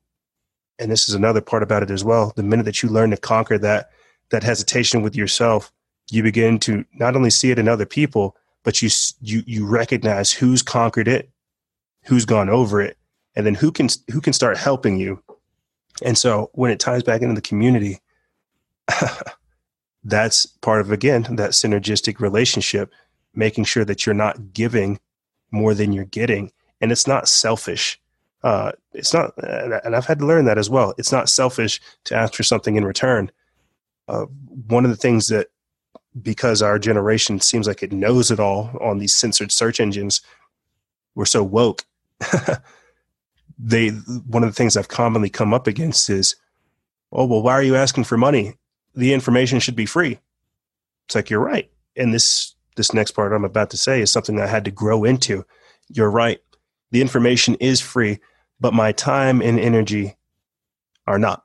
[0.80, 2.34] and this is another part about it as well.
[2.36, 3.90] The minute that you learn to conquer that,
[4.30, 5.72] that hesitation with yourself,
[6.10, 8.90] you begin to not only see it in other people, but you,
[9.22, 11.30] you, you recognize who's conquered it,
[12.06, 12.98] who's gone over it,
[13.36, 15.22] and then who can, who can start helping you.
[16.04, 18.00] And so when it ties back into the community,
[20.04, 22.92] that's part of again that synergistic relationship
[23.34, 25.00] making sure that you're not giving
[25.52, 26.52] more than you're getting.
[26.82, 28.00] And it's not selfish.
[28.44, 30.94] Uh, it's not and i've had to learn that as well.
[30.98, 33.32] It's not selfish to ask for something in return.
[34.10, 34.26] Uh,
[34.68, 35.48] one of the things that
[36.22, 40.22] because our generation seems like it knows it all on these censored search engines
[41.16, 41.84] we're so woke
[43.58, 46.36] they one of the things i've commonly come up against is
[47.12, 48.56] oh well why are you asking for money
[48.96, 50.20] the information should be free.
[51.06, 51.70] It's like, you're right.
[51.96, 55.04] And this, this next part I'm about to say is something I had to grow
[55.04, 55.46] into.
[55.90, 56.40] You're right.
[56.92, 58.20] The information is free,
[58.60, 60.16] but my time and energy
[61.08, 61.44] are not.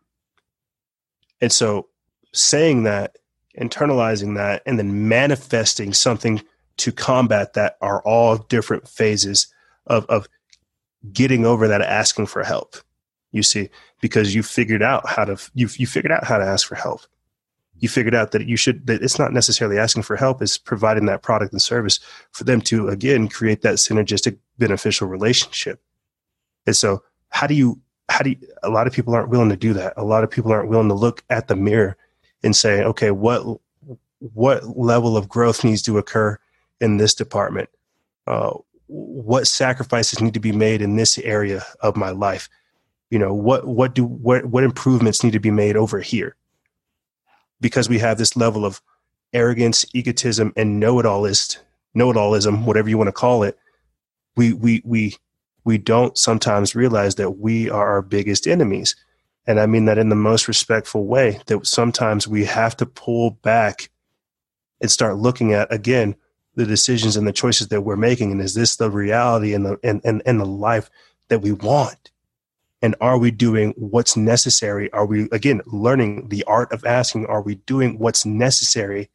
[1.40, 1.88] And so
[2.32, 3.16] saying that,
[3.58, 6.42] internalizing that, and then manifesting something
[6.76, 9.52] to combat that are all different phases
[9.86, 10.28] of, of
[11.12, 12.76] getting over that asking for help.
[13.32, 13.68] You see,
[14.00, 17.02] because you figured out how to you you figured out how to ask for help.
[17.78, 21.06] You figured out that you should that it's not necessarily asking for help is providing
[21.06, 22.00] that product and service
[22.32, 25.82] for them to again create that synergistic beneficial relationship.
[26.66, 29.56] And so how do you how do you, a lot of people aren't willing to
[29.56, 29.92] do that.
[29.96, 31.96] A lot of people aren't willing to look at the mirror
[32.42, 33.60] and say okay what
[34.20, 36.38] what level of growth needs to occur
[36.80, 37.68] in this department?
[38.26, 38.56] Uh,
[38.88, 42.48] what sacrifices need to be made in this area of my life
[43.10, 46.36] you know what what do what what improvements need to be made over here
[47.60, 48.80] because we have this level of
[49.32, 51.60] arrogance, egotism, and know-it-allist,
[51.94, 53.58] know-it-allism, whatever you want to call it,
[54.36, 55.16] we we we
[55.64, 58.94] we don't sometimes realize that we are our biggest enemies.
[59.46, 63.30] And I mean that in the most respectful way, that sometimes we have to pull
[63.30, 63.90] back
[64.80, 66.14] and start looking at again
[66.58, 68.32] the decisions and the choices that we're making.
[68.32, 70.90] And is this the reality and the and, and, and the life
[71.28, 72.10] that we want?
[72.82, 74.90] and are we doing what's necessary?
[74.92, 79.10] Are we again learning the art of asking are we doing what's necessary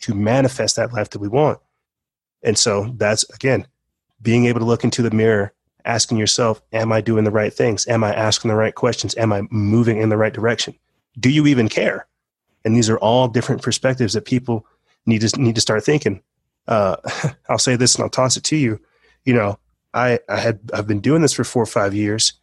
[0.00, 1.58] to manifest that life that we want?
[2.42, 3.66] And so that's again
[4.20, 5.52] being able to look into the mirror
[5.84, 7.86] asking yourself am i doing the right things?
[7.86, 9.14] Am i asking the right questions?
[9.16, 10.74] Am i moving in the right direction?
[11.18, 12.06] Do you even care?
[12.64, 14.66] And these are all different perspectives that people
[15.04, 16.22] need to need to start thinking
[16.68, 16.96] uh,
[17.48, 18.80] i'll say this and i'll toss it to you
[19.24, 19.58] you know
[19.94, 22.34] i i had i've been doing this for four or five years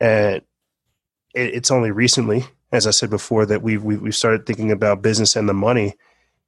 [0.00, 0.42] and
[1.34, 5.48] it's only recently, as I said before, that we've, we've started thinking about business and
[5.48, 5.94] the money.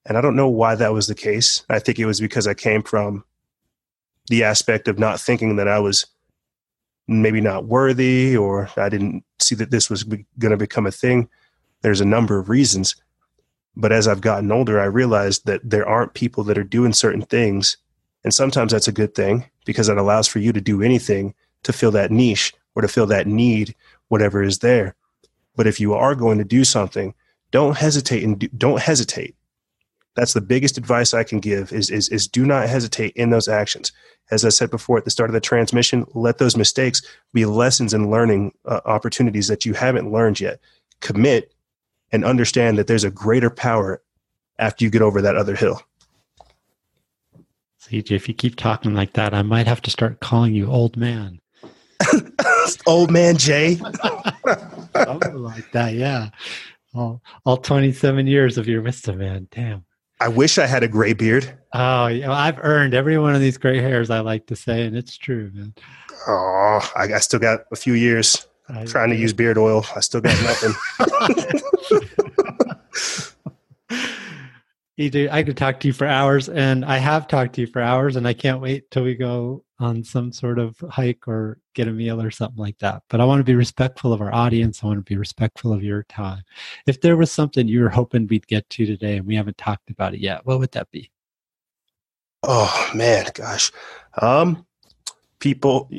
[0.06, 1.64] And I don't know why that was the case.
[1.70, 3.24] I think it was because I came from
[4.26, 6.06] the aspect of not thinking that I was
[7.06, 11.28] maybe not worthy or I didn't see that this was going to become a thing.
[11.82, 12.96] There's a number of reasons.
[13.76, 17.22] But as I've gotten older, I realized that there aren't people that are doing certain
[17.22, 17.76] things.
[18.22, 21.72] And sometimes that's a good thing because it allows for you to do anything to
[21.72, 23.74] fill that niche or to fill that need,
[24.08, 24.94] whatever is there.
[25.56, 27.14] But if you are going to do something,
[27.50, 29.36] don't hesitate and do, don't hesitate.
[30.16, 33.48] That's the biggest advice I can give is, is, is do not hesitate in those
[33.48, 33.92] actions.
[34.30, 37.02] As I said before at the start of the transmission, let those mistakes
[37.32, 40.60] be lessons and learning uh, opportunities that you haven't learned yet.
[41.00, 41.53] Commit
[42.14, 44.00] and understand that there's a greater power
[44.60, 45.82] after you get over that other hill.
[47.90, 50.96] EJ, if you keep talking like that, I might have to start calling you old
[50.96, 51.40] man.
[52.86, 53.74] old man Jay.
[54.96, 56.30] Something like that, yeah.
[56.94, 59.48] All, all 27 years of your wisdom, man.
[59.50, 59.84] Damn.
[60.20, 61.52] I wish I had a gray beard.
[61.72, 64.08] Oh, yeah, I've earned every one of these gray hairs.
[64.08, 65.74] I like to say, and it's true, man.
[66.28, 69.84] Oh, I, I still got a few years I, trying to use beard oil.
[69.94, 70.74] I still got nothing.
[74.98, 77.82] EJ, I could talk to you for hours, and I have talked to you for
[77.82, 81.88] hours, and I can't wait till we go on some sort of hike or get
[81.88, 83.02] a meal or something like that.
[83.08, 84.82] But I want to be respectful of our audience.
[84.82, 86.44] I want to be respectful of your time.
[86.86, 89.90] If there was something you were hoping we'd get to today and we haven't talked
[89.90, 91.10] about it yet, what would that be?
[92.44, 93.72] Oh man, gosh.
[94.20, 94.64] Um,
[95.40, 95.90] people,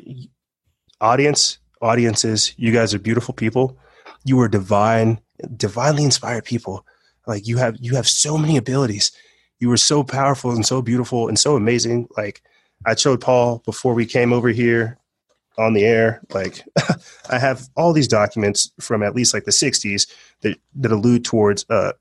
[1.01, 3.77] audience, audiences, you guys are beautiful people.
[4.23, 5.19] You are divine,
[5.55, 6.85] divinely inspired people
[7.27, 9.11] like you have you have so many abilities.
[9.59, 12.07] You were so powerful and so beautiful and so amazing.
[12.17, 12.41] Like
[12.85, 14.97] I showed Paul before we came over here
[15.57, 16.21] on the air.
[16.33, 16.61] Like
[17.29, 20.07] I have all these documents from at least like the 60s
[20.41, 21.93] that that allude towards uh,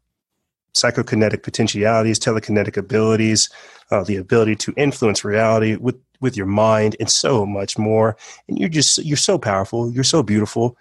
[0.74, 3.48] psychokinetic potentialities, telekinetic abilities,
[3.90, 8.16] uh, the ability to influence reality with with your mind, and so much more.
[8.48, 9.92] And you're just you're so powerful.
[9.92, 10.76] You're so beautiful.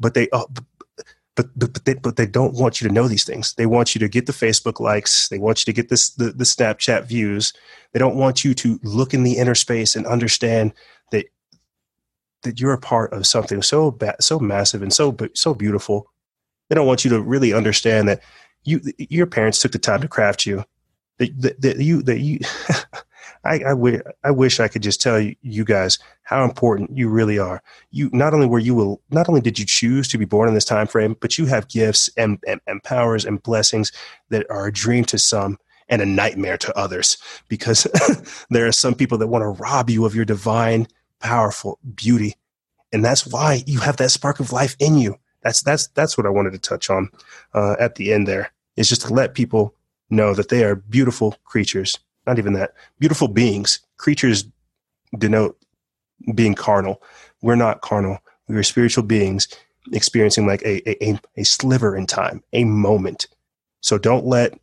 [0.00, 0.46] But they uh,
[1.36, 3.54] but but they, but they don't want you to know these things.
[3.54, 5.28] They want you to get the Facebook likes.
[5.28, 7.52] They want you to get this the, the Snapchat views.
[7.92, 10.72] They don't want you to look in the inner space and understand
[11.12, 11.26] that
[12.42, 16.10] that you're a part of something so ba- so massive and so so beautiful.
[16.68, 18.22] They don't want you to really understand that
[18.64, 20.64] you your parents took the time to craft you.
[21.18, 22.40] That, that, that you that you
[23.46, 27.08] I, I, w- I wish I could just tell you, you guys how important you
[27.08, 27.62] really are.
[27.90, 30.54] You not only were you will not only did you choose to be born in
[30.54, 33.92] this time frame, but you have gifts and, and, and powers and blessings
[34.30, 37.16] that are a dream to some and a nightmare to others.
[37.48, 37.86] Because
[38.50, 40.88] there are some people that want to rob you of your divine,
[41.20, 42.34] powerful beauty,
[42.92, 45.16] and that's why you have that spark of life in you.
[45.42, 47.08] That's that's that's what I wanted to touch on
[47.54, 48.26] uh, at the end.
[48.26, 49.74] There is just to let people
[50.10, 54.44] know that they are beautiful creatures not even that beautiful beings creatures
[55.18, 55.58] denote
[56.34, 57.02] being carnal.
[57.42, 58.18] We're not carnal.
[58.48, 59.48] We are spiritual beings
[59.92, 63.28] experiencing like a, a, a sliver in time a moment.
[63.80, 64.58] So don't let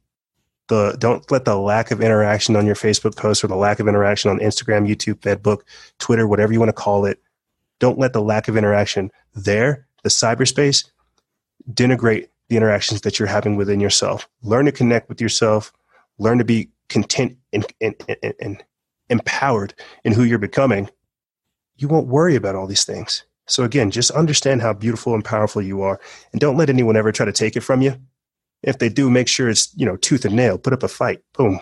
[0.67, 3.87] the don't let the lack of interaction on your facebook post or the lack of
[3.89, 5.59] interaction on instagram youtube fedbook
[5.99, 7.19] twitter whatever you want to call it
[7.83, 9.85] don't let the lack of interaction there.
[10.03, 10.85] The cyberspace
[11.69, 14.29] denigrate the interactions that you're having within yourself.
[14.41, 15.73] Learn to connect with yourself.
[16.17, 18.63] Learn to be content and, and, and, and
[19.09, 19.73] empowered
[20.05, 20.89] in who you're becoming,
[21.75, 23.23] you won't worry about all these things.
[23.47, 25.99] So again, just understand how beautiful and powerful you are,
[26.31, 27.95] and don't let anyone ever try to take it from you.
[28.61, 30.57] If they do, make sure it's you know tooth and nail.
[30.57, 31.19] Put up a fight.
[31.33, 31.59] Boom.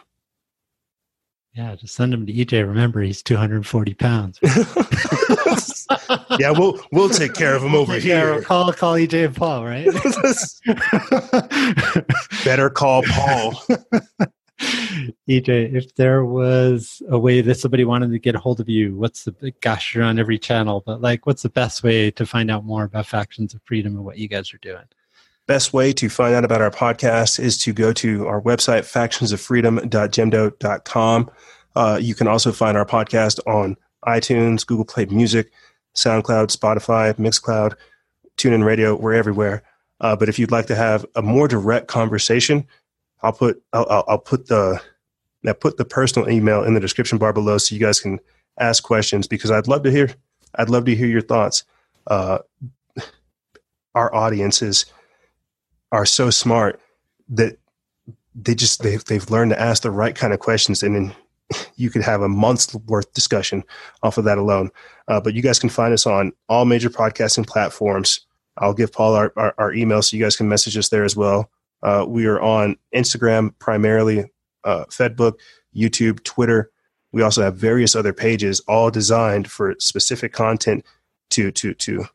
[1.54, 2.66] Yeah, just send him to EJ.
[2.68, 4.40] Remember, he's 240 pounds.
[6.40, 8.42] yeah, we'll we'll take care of him over here.
[8.42, 9.88] Call call EJ and Paul, right?
[12.46, 13.64] Better call Paul.
[14.62, 18.96] EJ, if there was a way that somebody wanted to get a hold of you,
[18.96, 22.52] what's the gosh, you're on every channel, but like what's the best way to find
[22.52, 24.84] out more about Factions of Freedom and what you guys are doing?
[25.48, 31.32] Best way to find out about our podcast is to go to our website, factionsoffreedom.jimdo.com.
[31.76, 35.52] Uh, you can also find our podcast on iTunes, Google Play Music,
[35.96, 37.74] SoundCloud, Spotify, Mixcloud,
[38.38, 38.96] TuneIn Radio.
[38.96, 39.64] We're everywhere.
[40.00, 42.66] Uh, but if you'd like to have a more direct conversation,
[43.24, 44.82] I'll put I'll, I'll put the
[45.44, 48.20] now put the personal email in the description bar below so you guys can
[48.60, 50.10] ask questions because I'd love to hear
[50.56, 51.64] I'd love to hear your thoughts.
[52.08, 52.40] Uh,
[53.96, 54.86] our audiences
[55.92, 56.80] are so smart
[57.30, 57.58] that
[58.36, 61.16] they just they've they've learned to ask the right kind of questions and then
[61.76, 63.64] you could have a month's worth discussion
[64.04, 64.72] off of that alone.
[65.08, 68.26] Uh, but you guys can find us on all major podcasting platforms.
[68.58, 71.16] I'll give Paul our, our, our email so you guys can message us there as
[71.16, 71.50] well.
[71.84, 74.32] Uh, we are on Instagram primarily
[74.64, 75.40] uh, FedBook,
[75.76, 76.72] YouTube, Twitter.
[77.12, 80.86] We also have various other pages, all designed for specific content
[81.32, 82.06] to to to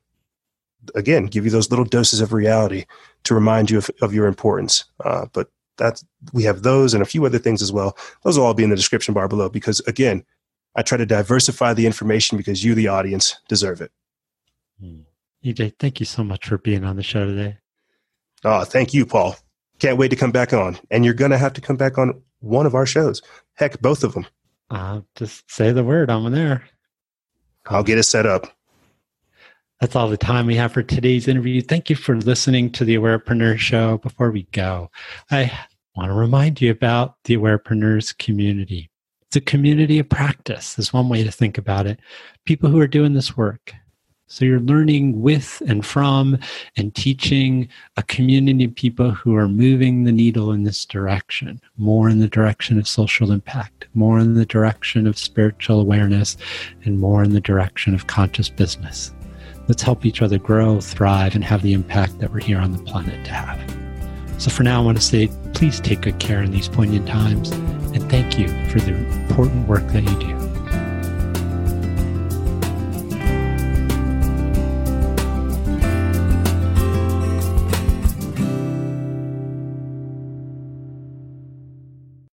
[0.95, 2.85] again give you those little doses of reality
[3.25, 4.85] to remind you of, of your importance.
[5.05, 7.97] Uh, but that's we have those and a few other things as well.
[8.23, 10.25] Those will all be in the description bar below because again,
[10.75, 13.91] I try to diversify the information because you, the audience, deserve it.
[15.45, 17.59] EJ, thank you so much for being on the show today.
[18.45, 19.37] Oh, thank you, Paul.
[19.79, 20.79] Can't wait to come back on.
[20.91, 23.23] And you're going to have to come back on one of our shows.
[23.55, 24.27] Heck, both of them.
[24.71, 26.11] Uh, just say the word.
[26.11, 26.65] I'm there.
[27.67, 28.53] I'll get it set up.
[29.81, 31.61] That's all the time we have for today's interview.
[31.61, 33.99] Thank you for listening to the Awarepreneur Show.
[33.99, 34.91] Before we go,
[35.31, 35.53] I
[35.95, 38.91] want to remind you about the Awarepreneurs community.
[39.27, 42.01] It's a community of practice, is one way to think about it.
[42.47, 43.75] People who are doing this work.
[44.29, 46.39] So you're learning with and from
[46.77, 52.09] and teaching a community of people who are moving the needle in this direction, more
[52.09, 56.37] in the direction of social impact, more in the direction of spiritual awareness,
[56.85, 59.15] and more in the direction of conscious business.
[59.69, 62.83] Let's help each other grow, thrive, and have the impact that we're here on the
[62.83, 63.61] planet to have.
[64.43, 67.53] So for now, I want to say please take good care in these poignant times
[67.53, 70.56] and thank you for the important work that you do.